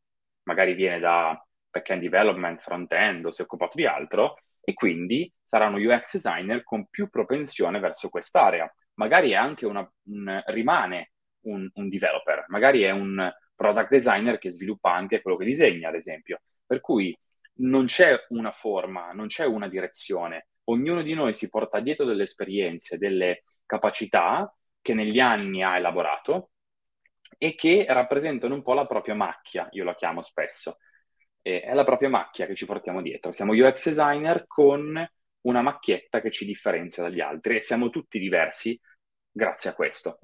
magari 0.44 0.74
viene 0.74 1.00
da 1.00 1.38
back-end 1.70 2.02
development, 2.02 2.62
front-end 2.62 3.26
o 3.26 3.32
si 3.32 3.42
è 3.42 3.44
occupato 3.44 3.74
di 3.76 3.86
altro 3.86 4.38
e 4.66 4.74
quindi 4.74 5.32
sarà 5.44 5.68
uno 5.68 5.78
UX 5.78 6.14
designer 6.14 6.64
con 6.64 6.88
più 6.90 7.08
propensione 7.08 7.80
verso 7.80 8.10
quest'area. 8.10 8.70
Magari 8.96 9.32
è 9.32 9.36
anche 9.36 9.68
una, 9.68 9.88
un, 10.06 10.44
rimane 10.48 11.12
un, 11.42 11.70
un, 11.72 11.88
developer, 11.88 12.46
magari 12.48 12.82
è 12.82 12.90
un 12.90 13.32
product 13.56 13.90
designer 13.90 14.40
che 14.40 14.52
sviluppa 14.52 14.92
anche 14.92 15.22
quello 15.22 15.38
che 15.38 15.46
disegna, 15.46 15.90
ad 15.90 15.96
esempio. 15.96 16.42
Per 16.66 16.82
cui 16.82 17.16
non 17.58 17.86
c'è 17.86 18.26
una 18.30 18.52
forma, 18.52 19.12
non 19.12 19.28
c'è 19.28 19.46
una 19.46 19.70
direzione. 19.70 20.48
Ognuno 20.66 21.04
di 21.04 21.14
noi 21.14 21.34
si 21.36 21.48
porta 21.48 21.80
dietro 21.80 22.06
delle 22.06 22.24
esperienze, 22.24 22.98
delle 22.98 23.44
capacità 23.68 24.52
che 24.82 24.96
negli 24.96 25.20
anni 25.20 25.62
ha 25.62 25.78
elaborato 25.78 26.50
e 27.38 27.54
che 27.54 27.86
rappresentano 27.88 28.56
un 28.56 28.64
po' 28.64 28.74
la 28.74 28.88
propria 28.88 29.14
macchia, 29.14 29.68
io 29.72 29.84
la 29.84 29.96
chiamo 29.96 30.24
spesso 30.24 30.78
eh, 31.48 31.62
è 31.62 31.74
la 31.76 31.84
propria 31.84 32.10
macchia 32.10 32.48
che 32.48 32.56
ci 32.56 32.66
portiamo 32.66 33.04
dietro. 33.04 33.32
Siamo 33.32 33.54
UX 33.54 33.90
designer 33.90 34.46
con 34.48 35.08
una 35.42 35.62
macchietta 35.62 36.20
che 36.20 36.32
ci 36.32 36.44
differenzia 36.44 37.04
dagli 37.04 37.22
altri 37.22 37.58
e 37.58 37.62
siamo 37.62 37.92
tutti 37.92 38.18
diversi 38.18 38.80
grazie 39.30 39.70
a 39.70 39.76
questo. 39.76 40.18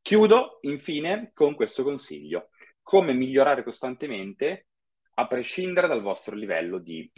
Chiudo 0.00 0.58
infine 0.62 1.30
con 1.34 1.54
questo 1.54 1.82
consiglio. 1.82 2.48
Come 2.80 3.12
migliorare 3.12 3.62
costantemente 3.62 4.68
a 5.18 5.26
prescindere 5.26 5.88
dal 5.88 6.00
vostro 6.00 6.34
livello 6.34 6.78
di, 6.78 7.10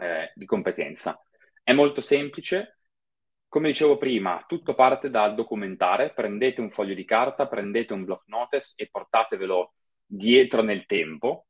eh, 0.00 0.30
di 0.32 0.44
competenza. 0.46 1.20
È 1.60 1.72
molto 1.72 2.00
semplice, 2.00 2.78
come 3.48 3.68
dicevo 3.68 3.96
prima, 3.96 4.44
tutto 4.46 4.74
parte 4.74 5.10
dal 5.10 5.34
documentare, 5.34 6.12
prendete 6.12 6.60
un 6.60 6.70
foglio 6.70 6.94
di 6.94 7.04
carta, 7.04 7.48
prendete 7.48 7.92
un 7.94 8.04
block 8.04 8.28
notice 8.28 8.74
e 8.76 8.88
portatevelo 8.88 9.74
dietro 10.06 10.62
nel 10.62 10.86
tempo 10.86 11.46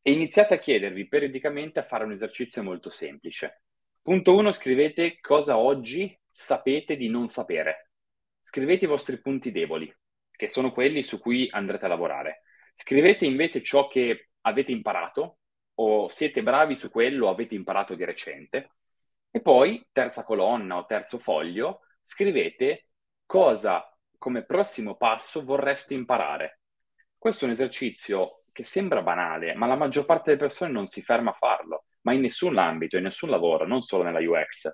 e 0.00 0.12
iniziate 0.12 0.54
a 0.54 0.58
chiedervi 0.58 1.08
periodicamente 1.08 1.78
a 1.78 1.84
fare 1.84 2.04
un 2.04 2.12
esercizio 2.12 2.62
molto 2.62 2.90
semplice. 2.90 3.62
Punto 4.00 4.34
1, 4.34 4.52
scrivete 4.52 5.20
cosa 5.20 5.58
oggi 5.58 6.18
sapete 6.30 6.96
di 6.96 7.08
non 7.08 7.28
sapere. 7.28 7.90
Scrivete 8.40 8.84
i 8.84 8.88
vostri 8.88 9.20
punti 9.20 9.50
deboli, 9.50 9.94
che 10.30 10.48
sono 10.48 10.72
quelli 10.72 11.02
su 11.02 11.18
cui 11.18 11.48
andrete 11.50 11.84
a 11.84 11.88
lavorare. 11.88 12.42
Scrivete 12.72 13.26
invece 13.26 13.62
ciò 13.62 13.88
che 13.88 14.30
avete 14.42 14.72
imparato 14.72 15.38
o 15.74 16.08
siete 16.08 16.42
bravi 16.42 16.74
su 16.74 16.90
quello 16.90 17.28
avete 17.28 17.54
imparato 17.54 17.94
di 17.94 18.04
recente. 18.04 18.70
E 19.30 19.40
poi, 19.40 19.86
terza 19.92 20.24
colonna 20.24 20.78
o 20.78 20.86
terzo 20.86 21.18
foglio, 21.18 21.80
scrivete 22.00 22.86
cosa 23.26 23.84
come 24.16 24.44
prossimo 24.44 24.96
passo 24.96 25.44
vorreste 25.44 25.94
imparare. 25.94 26.60
Questo 27.16 27.44
è 27.44 27.48
un 27.48 27.54
esercizio 27.54 28.44
che 28.58 28.64
sembra 28.64 29.02
banale, 29.02 29.54
ma 29.54 29.66
la 29.66 29.76
maggior 29.76 30.04
parte 30.04 30.30
delle 30.30 30.42
persone 30.42 30.72
non 30.72 30.86
si 30.86 31.00
ferma 31.00 31.30
a 31.30 31.34
farlo 31.34 31.84
ma 32.08 32.14
in 32.14 32.22
nessun 32.22 32.56
ambito, 32.56 32.96
in 32.96 33.02
nessun 33.02 33.28
lavoro, 33.28 33.66
non 33.66 33.82
solo 33.82 34.02
nella 34.02 34.20
UX. 34.20 34.72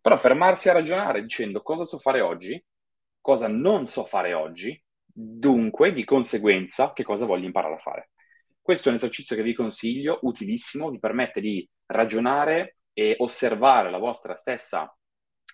Però 0.00 0.16
fermarsi 0.16 0.68
a 0.68 0.72
ragionare 0.72 1.20
dicendo 1.20 1.62
cosa 1.62 1.84
so 1.84 1.98
fare 1.98 2.20
oggi, 2.20 2.62
cosa 3.20 3.48
non 3.48 3.88
so 3.88 4.04
fare 4.04 4.32
oggi, 4.32 4.80
dunque, 5.04 5.92
di 5.92 6.04
conseguenza, 6.04 6.92
che 6.92 7.02
cosa 7.02 7.26
voglio 7.26 7.46
imparare 7.46 7.74
a 7.74 7.78
fare. 7.78 8.10
Questo 8.62 8.88
è 8.88 8.92
un 8.92 8.98
esercizio 8.98 9.34
che 9.34 9.42
vi 9.42 9.52
consiglio, 9.52 10.20
utilissimo, 10.22 10.90
vi 10.90 11.00
permette 11.00 11.40
di 11.40 11.68
ragionare 11.86 12.76
e 12.92 13.16
osservare 13.18 13.90
la 13.90 13.98
vostra 13.98 14.36
stessa 14.36 14.96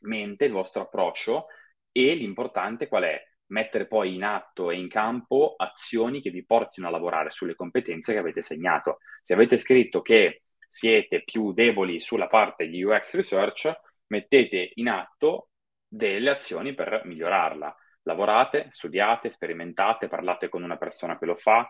mente, 0.02 0.44
il 0.44 0.52
vostro 0.52 0.82
approccio 0.82 1.46
e 1.90 2.14
l'importante 2.14 2.88
qual 2.88 3.04
è? 3.04 3.18
Mettere 3.48 3.86
poi 3.86 4.14
in 4.14 4.24
atto 4.24 4.70
e 4.70 4.76
in 4.76 4.88
campo 4.88 5.54
azioni 5.56 6.20
che 6.20 6.30
vi 6.30 6.44
portino 6.44 6.88
a 6.88 6.90
lavorare 6.90 7.30
sulle 7.30 7.54
competenze 7.54 8.12
che 8.12 8.18
avete 8.18 8.42
segnato. 8.42 8.98
Se 9.22 9.34
avete 9.34 9.56
scritto 9.56 10.02
che 10.02 10.42
siete 10.66 11.22
più 11.22 11.52
deboli 11.52 12.00
sulla 12.00 12.26
parte 12.26 12.66
di 12.66 12.82
UX 12.82 13.14
research, 13.14 13.72
mettete 14.08 14.72
in 14.74 14.88
atto 14.88 15.50
delle 15.86 16.30
azioni 16.30 16.74
per 16.74 17.02
migliorarla. 17.04 17.74
Lavorate, 18.02 18.66
studiate, 18.70 19.30
sperimentate, 19.30 20.08
parlate 20.08 20.48
con 20.48 20.62
una 20.62 20.76
persona 20.76 21.18
che 21.18 21.26
lo 21.26 21.36
fa, 21.36 21.68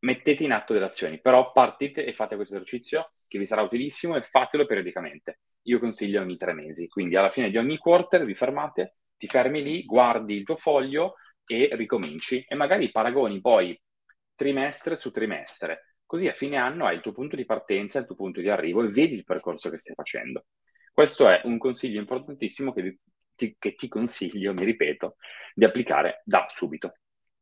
mettete 0.00 0.44
in 0.44 0.52
atto 0.52 0.72
delle 0.72 0.86
azioni, 0.86 1.20
però 1.20 1.52
partite 1.52 2.04
e 2.04 2.12
fate 2.12 2.36
questo 2.36 2.56
esercizio 2.56 3.12
che 3.26 3.38
vi 3.38 3.46
sarà 3.46 3.62
utilissimo 3.62 4.16
e 4.16 4.22
fatelo 4.22 4.66
periodicamente. 4.66 5.40
Io 5.62 5.78
consiglio 5.78 6.20
ogni 6.20 6.36
tre 6.36 6.52
mesi, 6.52 6.88
quindi 6.88 7.16
alla 7.16 7.28
fine 7.28 7.50
di 7.50 7.58
ogni 7.58 7.76
quarter 7.78 8.24
vi 8.24 8.34
fermate, 8.34 8.96
ti 9.20 9.28
fermi 9.28 9.62
lì, 9.62 9.84
guardi 9.84 10.34
il 10.34 10.44
tuo 10.44 10.56
foglio 10.56 11.16
e 11.44 11.68
ricominci 11.72 12.42
e 12.48 12.54
magari 12.54 12.90
paragoni 12.90 13.40
poi 13.40 13.78
trimestre 14.34 14.96
su 14.96 15.10
trimestre 15.10 15.90
Così 16.10 16.26
a 16.26 16.32
fine 16.32 16.56
anno 16.56 16.86
hai 16.86 16.96
il 16.96 17.02
tuo 17.02 17.12
punto 17.12 17.36
di 17.36 17.44
partenza, 17.44 18.00
il 18.00 18.04
tuo 18.04 18.16
punto 18.16 18.40
di 18.40 18.48
arrivo 18.50 18.82
e 18.82 18.88
vedi 18.88 19.14
il 19.14 19.22
percorso 19.22 19.70
che 19.70 19.78
stai 19.78 19.94
facendo. 19.94 20.46
Questo 20.92 21.28
è 21.28 21.42
un 21.44 21.56
consiglio 21.56 22.00
importantissimo 22.00 22.72
che, 22.72 22.98
ti, 23.36 23.54
che 23.56 23.76
ti 23.76 23.86
consiglio, 23.86 24.52
mi 24.52 24.64
ripeto, 24.64 25.14
di 25.54 25.64
applicare 25.64 26.22
da 26.24 26.48
subito. 26.52 26.94